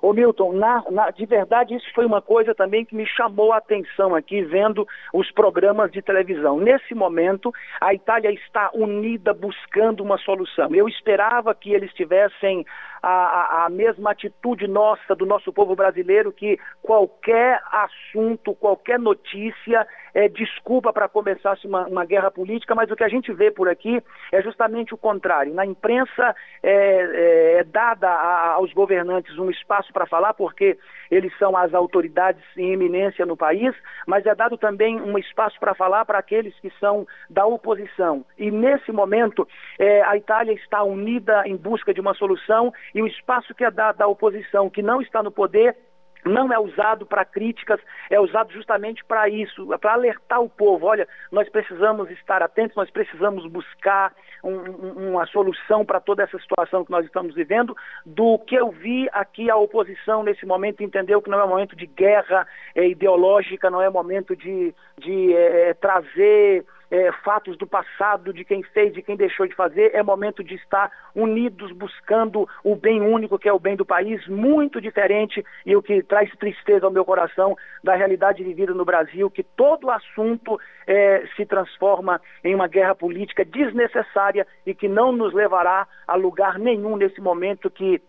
Ô 0.04 0.12
Milton, 0.12 0.52
na, 0.52 0.84
na, 0.90 1.10
de 1.10 1.24
verdade 1.24 1.74
isso 1.74 1.90
foi 1.94 2.04
uma 2.04 2.20
coisa 2.20 2.54
também 2.54 2.84
que 2.84 2.94
me 2.94 3.06
chamou 3.06 3.54
a 3.54 3.56
atenção 3.56 4.14
aqui 4.14 4.42
vendo 4.42 4.86
os 5.14 5.30
programas 5.30 5.90
de 5.90 6.02
televisão. 6.02 6.58
Nesse 6.58 6.94
momento, 6.94 7.50
a 7.80 7.94
Itália 7.94 8.30
está 8.30 8.70
unida 8.74 9.32
buscando 9.32 10.02
uma 10.02 10.18
solução. 10.18 10.74
Eu 10.74 10.86
esperava 10.90 11.54
que 11.54 11.72
eles 11.72 11.90
tivessem 11.94 12.66
a, 13.06 13.64
a, 13.66 13.70
mesma 13.70 14.12
atitude 14.12 14.66
nossa, 14.66 15.14
do 15.14 15.26
nosso 15.26 15.52
povo 15.52 15.76
brasileiro, 15.76 16.32
que 16.32 16.58
qualquer 16.82 17.60
assunto, 17.70 18.54
qualquer 18.54 18.98
notícia 18.98 19.86
é, 20.14 20.28
desculpa 20.28 20.92
para 20.92 21.08
começar 21.08 21.56
uma, 21.64 21.86
uma, 21.86 22.04
guerra 22.04 22.30
política, 22.30 22.74
mas 22.74 22.90
o 22.90 22.96
que 22.96 23.04
a 23.04 23.08
gente 23.08 23.32
vê 23.32 23.50
por 23.50 23.68
aqui 23.68 24.02
é 24.32 24.40
justamente 24.40 24.94
o 24.94 24.98
contrário. 24.98 25.52
Na 25.52 25.66
imprensa 25.66 26.34
é, 26.62 26.72
é, 26.72 27.58
é 27.58 27.64
dada 27.64 28.08
a, 28.08 28.52
aos 28.52 28.72
governantes 28.72 29.36
um 29.38 29.50
espaço 29.50 29.92
para 29.92 30.06
falar, 30.06 30.34
porque 30.34 30.78
eles 31.10 31.36
são 31.38 31.56
as 31.56 31.74
autoridades 31.74 32.42
em 32.56 32.72
eminência 32.72 33.26
no 33.26 33.36
país, 33.36 33.74
mas 34.06 34.24
é 34.24 34.34
dado 34.34 34.56
também 34.56 35.00
um 35.00 35.18
espaço 35.18 35.58
para 35.58 35.74
falar 35.74 36.04
para 36.04 36.18
aqueles 36.18 36.58
que 36.60 36.70
são 36.78 37.06
da 37.28 37.44
oposição. 37.44 38.24
E 38.38 38.50
nesse 38.50 38.92
momento, 38.92 39.46
é, 39.78 40.02
a 40.02 40.16
Itália 40.16 40.52
está 40.52 40.82
unida 40.82 41.42
em 41.46 41.56
busca 41.56 41.92
de 41.92 42.00
uma 42.00 42.14
solução 42.14 42.72
e 42.94 43.02
o 43.02 43.06
espaço 43.06 43.54
que 43.54 43.64
é 43.64 43.70
dado 43.70 44.00
à 44.02 44.06
oposição, 44.06 44.70
que 44.70 44.82
não 44.82 45.00
está 45.00 45.22
no 45.22 45.30
poder, 45.30 45.76
não 46.24 46.52
é 46.52 46.58
usado 46.58 47.04
para 47.04 47.24
críticas, 47.24 47.78
é 48.08 48.18
usado 48.18 48.52
justamente 48.52 49.04
para 49.04 49.28
isso, 49.28 49.66
para 49.78 49.92
alertar 49.92 50.40
o 50.40 50.48
povo. 50.48 50.86
Olha, 50.86 51.06
nós 51.30 51.48
precisamos 51.48 52.10
estar 52.10 52.42
atentos, 52.42 52.76
nós 52.76 52.90
precisamos 52.90 53.46
buscar 53.46 54.12
um, 54.42 55.10
uma 55.10 55.26
solução 55.26 55.84
para 55.84 56.00
toda 56.00 56.22
essa 56.22 56.38
situação 56.38 56.84
que 56.84 56.90
nós 56.90 57.04
estamos 57.04 57.34
vivendo. 57.34 57.76
Do 58.06 58.38
que 58.38 58.54
eu 58.54 58.70
vi 58.70 59.08
aqui, 59.12 59.50
a 59.50 59.56
oposição 59.56 60.22
nesse 60.22 60.46
momento 60.46 60.82
entendeu 60.82 61.20
que 61.20 61.30
não 61.30 61.40
é 61.40 61.46
momento 61.46 61.76
de 61.76 61.86
guerra 61.86 62.46
é, 62.74 62.88
ideológica, 62.88 63.68
não 63.68 63.82
é 63.82 63.90
momento 63.90 64.34
de, 64.34 64.74
de 64.98 65.34
é, 65.34 65.74
trazer 65.74 66.64
é, 66.94 67.10
fatos 67.24 67.58
do 67.58 67.66
passado, 67.66 68.32
de 68.32 68.44
quem 68.44 68.62
fez, 68.62 68.94
de 68.94 69.02
quem 69.02 69.16
deixou 69.16 69.48
de 69.48 69.54
fazer. 69.56 69.90
É 69.92 70.00
momento 70.00 70.44
de 70.44 70.54
estar 70.54 70.92
unidos 71.12 71.72
buscando 71.72 72.48
o 72.62 72.76
bem 72.76 73.00
único 73.00 73.36
que 73.36 73.48
é 73.48 73.52
o 73.52 73.58
bem 73.58 73.74
do 73.74 73.84
país, 73.84 74.24
muito 74.28 74.80
diferente 74.80 75.44
e 75.66 75.74
o 75.74 75.82
que 75.82 76.04
traz 76.04 76.30
tristeza 76.36 76.86
ao 76.86 76.92
meu 76.92 77.04
coração 77.04 77.56
da 77.82 77.96
realidade 77.96 78.44
vivida 78.44 78.72
no 78.72 78.84
Brasil, 78.84 79.28
que 79.28 79.42
todo 79.42 79.90
assunto 79.90 80.56
é, 80.86 81.24
se 81.34 81.44
transforma 81.44 82.20
em 82.44 82.54
uma 82.54 82.68
guerra 82.68 82.94
política 82.94 83.44
desnecessária 83.44 84.46
e 84.64 84.72
que 84.72 84.86
não 84.86 85.10
nos 85.10 85.34
levará 85.34 85.88
a 86.06 86.14
lugar 86.14 86.60
nenhum 86.60 86.96
nesse 86.96 87.20
momento 87.20 87.68
que 87.68 88.00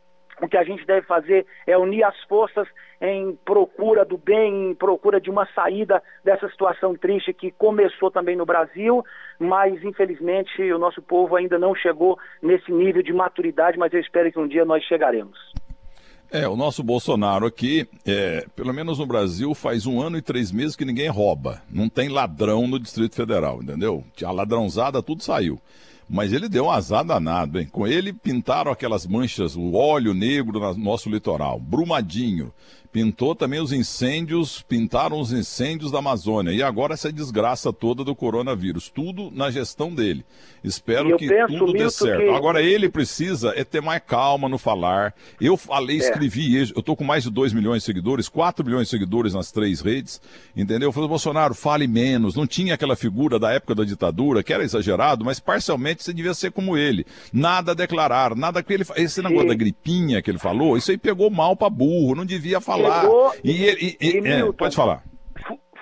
o 0.41 0.48
que 0.48 0.58
a 0.58 0.63
gente 0.63 0.86
deve 0.86 1.06
fazer 1.06 1.45
é 1.65 1.78
unir 1.78 2.04
as 2.04 2.19
forças 2.24 2.67
em 3.02 3.38
procura 3.43 4.06
do 4.06 4.17
bem, 4.17 4.71
em 4.71 4.76
procura 4.76 5.19
de 5.19 5.30
uma 5.30 5.48
saída 5.54 6.02
dessa 6.24 6.50
situação 6.50 6.95
triste 6.95 7.34
que 7.34 7.52
começou 7.52 8.10
também 8.10 8.36
no 8.36 8.45
Brasil, 8.45 9.04
mas 9.39 9.84
infelizmente 9.84 10.62
o 10.71 10.80
nosso 10.80 11.02
povo 11.02 11.36
ainda 11.36 11.60
não 11.60 11.76
chegou 11.76 12.17
nesse 12.41 12.71
nível 12.71 13.04
de 13.04 13.13
maturidade, 13.13 13.78
mas 13.78 13.93
eu 13.93 14.00
espero 14.00 14.32
que 14.32 14.39
um 14.39 14.48
dia 14.48 14.65
nós 14.65 14.84
chegaremos. 14.84 15.38
É, 16.32 16.48
o 16.48 16.56
nosso 16.56 16.84
Bolsonaro 16.84 17.45
aqui, 17.45 17.88
é, 18.06 18.45
pelo 18.56 18.74
menos 18.74 18.98
no 18.98 19.06
Brasil, 19.06 19.54
faz 19.54 19.86
um 19.86 20.02
ano 20.02 20.17
e 20.17 20.21
três 20.21 20.52
meses 20.52 20.76
que 20.76 20.84
ninguém 20.84 21.08
rouba. 21.08 21.62
Não 21.69 21.88
tem 21.88 22.10
ladrão 22.10 22.67
no 22.67 22.80
Distrito 22.80 23.15
Federal, 23.15 23.62
entendeu? 23.62 24.04
A 24.24 24.32
ladrãozada, 24.32 25.04
tudo 25.04 25.24
saiu. 25.24 25.60
Mas 26.08 26.32
ele 26.32 26.48
deu 26.48 26.65
um 26.65 26.72
azar 26.72 27.04
danado, 27.04 27.60
hein? 27.60 27.68
Com 27.72 27.88
ele 27.88 28.13
pintaram 28.13 28.72
aquelas 28.72 29.08
manchas, 29.08 29.56
o 29.56 29.74
óleo 29.74 30.13
negro 30.13 30.60
no 30.60 30.78
nosso 30.78 31.10
litoral. 31.10 31.60
Brumadinho, 31.60 32.54
pintou 32.95 33.36
também 33.36 33.60
os 33.60 33.73
incêndios, 33.73 34.62
pintaram 34.62 35.19
os 35.19 35.34
incêndios 35.34 35.91
da 35.91 35.99
Amazônia. 35.99 36.53
E 36.53 36.63
agora 36.63 36.93
essa 36.93 37.12
desgraça 37.12 37.73
toda 37.73 38.05
do 38.05 38.15
coronavírus. 38.15 38.88
Tudo 38.88 39.29
na 39.31 39.51
gestão 39.51 39.93
dele. 39.93 40.23
Espero 40.63 41.17
que 41.17 41.27
tudo 41.45 41.73
dê 41.73 41.89
certo. 41.89 42.23
Que... 42.23 42.29
Agora 42.29 42.62
ele 42.62 42.88
precisa 42.88 43.51
é 43.53 43.65
ter 43.65 43.81
mais 43.81 44.01
calma 44.08 44.47
no 44.47 44.58
falar. 44.58 45.13
Eu 45.41 45.58
falei, 45.58 45.97
é. 45.97 45.99
escrevi, 45.99 46.55
eu 46.55 46.63
estou 46.63 46.95
com 46.95 47.03
mais 47.03 47.23
de 47.23 47.29
2 47.29 47.51
milhões 47.51 47.79
de 47.79 47.86
seguidores, 47.86 48.29
4 48.29 48.65
milhões 48.65 48.84
de 48.84 48.91
seguidores 48.91 49.34
nas 49.34 49.51
três 49.51 49.81
redes, 49.81 50.21
entendeu? 50.55 50.88
Eu 50.88 50.93
falei, 50.93 51.10
Bolsonaro, 51.10 51.53
fale 51.53 51.88
menos. 51.88 52.34
Não 52.34 52.47
tinha 52.47 52.75
aquela 52.75 52.95
figura 52.95 53.38
da 53.38 53.51
época 53.51 53.75
da 53.75 53.84
ditadura, 53.84 54.41
que 54.41 54.53
era 54.53 54.63
exagerado, 54.63 55.25
mas 55.25 55.38
parcialmente 55.38 56.01
você 56.01 56.13
devia 56.13 56.34
ser 56.34 56.49
como 56.49 56.77
ele. 56.77 57.05
Nada 57.34 57.73
a 57.73 57.75
declarar, 57.75 58.34
nada 58.38 58.63
que 58.63 58.73
ele... 58.73 58.86
Esse 58.95 59.21
negócio 59.21 59.41
Sim. 59.43 59.49
da 59.49 59.53
gripinha 59.53 60.21
que 60.21 60.31
ele 60.31 60.39
falou, 60.39 60.77
isso 60.77 60.91
aí 60.91 60.97
pegou 60.97 61.29
mal 61.29 61.58
para 61.58 61.69
burro, 61.69 62.15
não 62.15 62.25
devia 62.25 62.62
falar 62.62 62.85
falar. 62.89 63.36
E, 63.43 63.52
e, 63.52 63.98
e, 64.02 64.19
e 64.19 64.28
é, 64.28 64.52
pode 64.54 64.76
falar. 64.76 65.04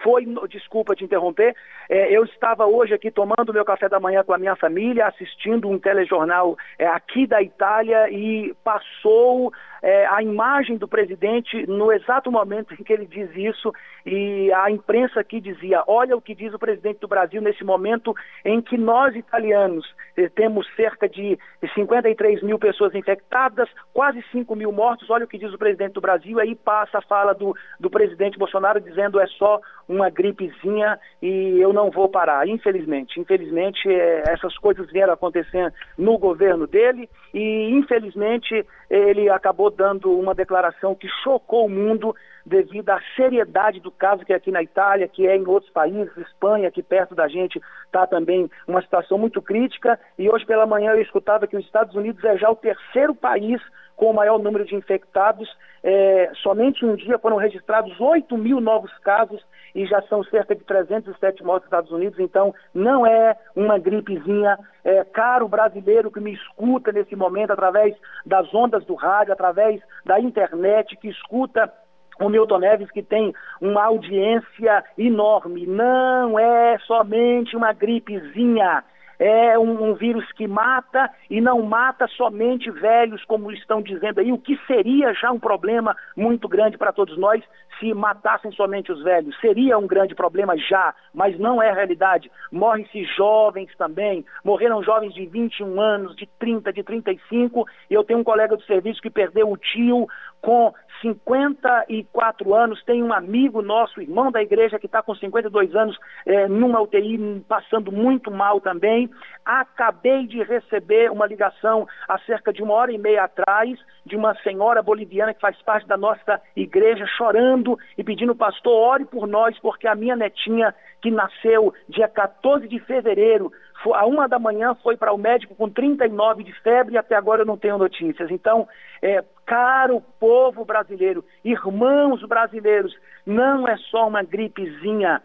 Foi, 0.03 0.25
desculpa 0.49 0.95
te 0.95 1.05
interromper, 1.05 1.55
é, 1.89 2.15
eu 2.15 2.23
estava 2.23 2.65
hoje 2.65 2.93
aqui 2.93 3.11
tomando 3.11 3.53
meu 3.53 3.65
café 3.65 3.89
da 3.89 3.99
manhã 3.99 4.23
com 4.23 4.33
a 4.33 4.37
minha 4.37 4.55
família, 4.55 5.07
assistindo 5.07 5.69
um 5.69 5.79
telejornal 5.79 6.57
é, 6.77 6.87
aqui 6.87 7.27
da 7.27 7.41
Itália 7.41 8.09
e 8.09 8.53
passou 8.63 9.51
é, 9.83 10.05
a 10.07 10.23
imagem 10.23 10.77
do 10.77 10.87
presidente 10.87 11.67
no 11.67 11.91
exato 11.91 12.31
momento 12.31 12.73
em 12.73 12.83
que 12.83 12.93
ele 12.93 13.05
diz 13.05 13.29
isso 13.35 13.73
e 14.05 14.51
a 14.53 14.71
imprensa 14.71 15.19
aqui 15.19 15.41
dizia, 15.41 15.83
olha 15.87 16.15
o 16.15 16.21
que 16.21 16.33
diz 16.33 16.53
o 16.53 16.59
presidente 16.59 16.99
do 17.01 17.07
Brasil 17.07 17.41
nesse 17.41 17.65
momento 17.65 18.15
em 18.45 18.61
que 18.61 18.77
nós 18.77 19.13
italianos 19.13 19.85
eh, 20.15 20.29
temos 20.29 20.65
cerca 20.75 21.07
de 21.09 21.37
53 21.75 22.41
mil 22.43 22.57
pessoas 22.57 22.95
infectadas, 22.95 23.69
quase 23.93 24.23
5 24.31 24.55
mil 24.55 24.71
mortos, 24.71 25.09
olha 25.09 25.25
o 25.25 25.27
que 25.27 25.37
diz 25.37 25.53
o 25.53 25.57
presidente 25.57 25.93
do 25.93 26.01
Brasil, 26.01 26.39
aí 26.39 26.55
passa 26.55 26.99
a 26.99 27.01
fala 27.01 27.33
do, 27.33 27.53
do 27.77 27.89
presidente 27.89 28.39
Bolsonaro 28.39 28.79
dizendo 28.79 29.19
é 29.19 29.27
só 29.27 29.59
uma 29.87 30.09
gripezinha 30.09 30.97
e 31.21 31.59
eu 31.59 31.72
não 31.73 31.89
vou 31.89 32.07
parar, 32.07 32.47
infelizmente. 32.47 33.19
Infelizmente, 33.19 33.89
eh, 33.89 34.23
essas 34.27 34.57
coisas 34.57 34.89
vieram 34.91 35.13
acontecendo 35.13 35.73
no 35.97 36.17
governo 36.17 36.67
dele 36.67 37.09
e, 37.33 37.71
infelizmente, 37.71 38.65
ele 38.89 39.29
acabou 39.29 39.69
dando 39.69 40.11
uma 40.17 40.35
declaração 40.35 40.95
que 40.95 41.07
chocou 41.23 41.65
o 41.65 41.69
mundo 41.69 42.15
devido 42.45 42.89
à 42.89 42.99
seriedade 43.15 43.79
do 43.79 43.89
caso 43.89 44.25
que 44.25 44.33
é 44.33 44.35
aqui 44.35 44.51
na 44.51 44.61
Itália, 44.61 45.07
que 45.07 45.27
é 45.27 45.35
em 45.35 45.47
outros 45.47 45.71
países, 45.71 46.15
Espanha, 46.17 46.67
aqui 46.67 46.83
perto 46.83 47.15
da 47.15 47.27
gente, 47.27 47.59
está 47.85 48.05
também 48.05 48.49
uma 48.67 48.81
situação 48.81 49.17
muito 49.17 49.41
crítica. 49.41 49.99
E 50.17 50.29
hoje 50.29 50.45
pela 50.45 50.65
manhã 50.65 50.91
eu 50.91 51.01
escutava 51.01 51.47
que 51.47 51.57
os 51.57 51.65
Estados 51.65 51.95
Unidos 51.95 52.23
é 52.23 52.37
já 52.37 52.49
o 52.49 52.55
terceiro 52.55 53.15
país 53.15 53.61
com 53.95 54.09
o 54.09 54.13
maior 54.13 54.39
número 54.39 54.65
de 54.65 54.75
infectados. 54.75 55.49
É, 55.83 56.31
somente 56.41 56.85
um 56.85 56.95
dia 56.95 57.17
foram 57.17 57.37
registrados 57.37 57.99
8 57.99 58.37
mil 58.37 58.59
novos 58.59 58.91
casos 58.99 59.43
e 59.75 59.85
já 59.85 60.01
são 60.03 60.23
cerca 60.23 60.55
de 60.55 60.63
307 60.63 61.43
mortes 61.43 61.63
nos 61.63 61.67
Estados 61.67 61.91
Unidos. 61.91 62.19
Então, 62.19 62.53
não 62.73 63.05
é 63.05 63.35
uma 63.55 63.77
gripezinha. 63.77 64.57
É, 64.83 65.03
caro 65.03 65.47
brasileiro 65.47 66.11
que 66.11 66.19
me 66.19 66.33
escuta 66.33 66.91
nesse 66.91 67.15
momento 67.15 67.51
através 67.51 67.95
das 68.25 68.53
ondas 68.53 68.85
do 68.85 68.95
rádio, 68.95 69.33
através 69.33 69.81
da 70.05 70.19
internet, 70.19 70.95
que 70.97 71.09
escuta 71.09 71.71
o 72.19 72.29
Milton 72.29 72.59
Neves, 72.59 72.91
que 72.91 73.01
tem 73.01 73.33
uma 73.59 73.85
audiência 73.85 74.83
enorme. 74.97 75.65
Não 75.65 76.37
é 76.37 76.77
somente 76.79 77.55
uma 77.55 77.73
gripezinha. 77.73 78.83
É 79.19 79.57
um, 79.57 79.89
um, 79.89 79.93
vírus 79.93 80.29
que 80.33 80.47
mata 80.47 81.09
e 81.29 81.39
não 81.39 81.61
mata 81.61 82.07
somente 82.07 82.69
velhos, 82.71 83.23
como 83.25 83.51
estão 83.51 83.81
dizendo 83.81 84.19
aí, 84.19 84.31
o 84.31 84.37
que 84.37 84.57
seria 84.67 85.13
já 85.13 85.31
um 85.31 85.39
problema 85.39 85.95
muito 86.15 86.47
grande 86.47 86.77
para 86.77 86.91
todos 86.93 87.17
nós 87.17 87.43
se 87.79 87.93
matassem 87.93 88.51
somente 88.51 88.91
os 88.91 89.03
velhos. 89.03 89.35
Seria 89.39 89.77
um 89.77 89.87
grande 89.87 90.15
problema 90.15 90.57
já, 90.57 90.93
mas 91.13 91.37
não 91.37 91.61
é 91.61 91.71
realidade. 91.71 92.31
Morrem-se 92.51 93.03
jovens 93.15 93.69
também, 93.77 94.25
morreram 94.43 94.83
jovens 94.83 95.13
de 95.13 95.25
21 95.25 95.81
anos, 95.81 96.15
de 96.15 96.27
30, 96.39 96.71
de 96.71 96.83
35. 96.83 97.65
Eu 97.89 98.03
tenho 98.03 98.19
um 98.19 98.23
colega 98.23 98.55
do 98.55 98.63
serviço 98.63 99.01
que 99.01 99.09
perdeu 99.09 99.51
o 99.51 99.57
tio 99.57 100.07
com 100.43 100.73
54 101.01 102.53
anos, 102.53 102.83
tem 102.83 103.01
um 103.01 103.13
amigo 103.13 103.61
nosso, 103.61 104.01
irmão 104.01 104.29
da 104.29 104.41
igreja, 104.41 104.77
que 104.77 104.85
está 104.85 105.01
com 105.01 105.15
52 105.15 105.73
anos, 105.73 105.97
é, 106.25 106.47
numa 106.49 106.81
UTI, 106.81 107.43
passando 107.47 107.91
muito 107.91 108.29
mal 108.29 108.59
também. 108.59 109.09
Acabei 109.45 110.27
de 110.27 110.43
receber 110.43 111.09
uma 111.09 111.25
ligação 111.25 111.87
há 112.07 112.19
cerca 112.19 112.51
de 112.51 112.61
uma 112.61 112.73
hora 112.73 112.91
e 112.91 112.97
meia 112.97 113.23
atrás 113.23 113.79
de 114.05 114.17
uma 114.17 114.35
senhora 114.41 114.81
boliviana 114.81 115.33
que 115.33 115.39
faz 115.39 115.59
parte 115.61 115.87
da 115.87 115.95
nossa 115.95 116.41
igreja, 116.55 117.05
chorando 117.17 117.79
e 117.97 118.03
pedindo, 118.03 118.35
pastor, 118.35 118.73
ore 118.73 119.05
por 119.05 119.25
nós, 119.25 119.57
porque 119.59 119.87
a 119.87 119.95
minha 119.95 120.15
netinha, 120.15 120.75
que 121.01 121.09
nasceu 121.09 121.73
dia 121.87 122.09
14 122.09 122.67
de 122.67 122.79
fevereiro, 122.79 123.49
a 123.91 124.05
uma 124.05 124.27
da 124.27 124.37
manhã 124.37 124.75
foi 124.75 124.95
para 124.95 125.11
o 125.11 125.17
médico 125.17 125.55
com 125.55 125.69
39 125.69 126.43
de 126.43 126.53
febre 126.61 126.93
e 126.93 126.97
até 126.97 127.15
agora 127.15 127.41
eu 127.41 127.45
não 127.45 127.57
tenho 127.57 127.77
notícias. 127.77 128.29
Então, 128.29 128.67
é, 129.01 129.23
caro 129.45 130.01
povo 130.19 130.63
brasileiro, 130.63 131.25
irmãos 131.43 132.21
brasileiros, 132.23 132.95
não 133.25 133.67
é 133.67 133.75
só 133.77 134.07
uma 134.07 134.23
gripezinha 134.23 135.21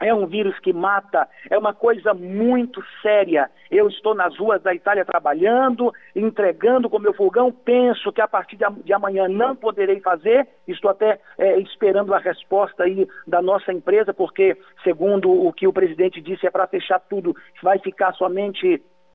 é 0.00 0.14
um 0.14 0.26
vírus 0.26 0.58
que 0.60 0.72
mata, 0.72 1.28
é 1.50 1.58
uma 1.58 1.74
coisa 1.74 2.14
muito 2.14 2.82
séria. 3.02 3.50
Eu 3.70 3.88
estou 3.88 4.14
nas 4.14 4.36
ruas 4.36 4.62
da 4.62 4.74
Itália 4.74 5.04
trabalhando, 5.04 5.92
entregando 6.14 6.88
com 6.88 6.98
meu 6.98 7.12
fogão, 7.12 7.50
penso 7.52 8.12
que 8.12 8.20
a 8.20 8.28
partir 8.28 8.56
de 8.84 8.92
amanhã 8.92 9.28
não 9.28 9.56
poderei 9.56 10.00
fazer, 10.00 10.46
estou 10.66 10.90
até 10.90 11.20
é, 11.36 11.58
esperando 11.60 12.14
a 12.14 12.18
resposta 12.18 12.84
aí 12.84 13.06
da 13.26 13.42
nossa 13.42 13.72
empresa, 13.72 14.14
porque, 14.14 14.56
segundo 14.84 15.30
o 15.30 15.52
que 15.52 15.66
o 15.66 15.72
presidente 15.72 16.20
disse, 16.20 16.46
é 16.46 16.50
para 16.50 16.66
fechar 16.66 17.00
tudo, 17.00 17.34
vai 17.62 17.78
ficar 17.78 18.12
somente 18.14 18.82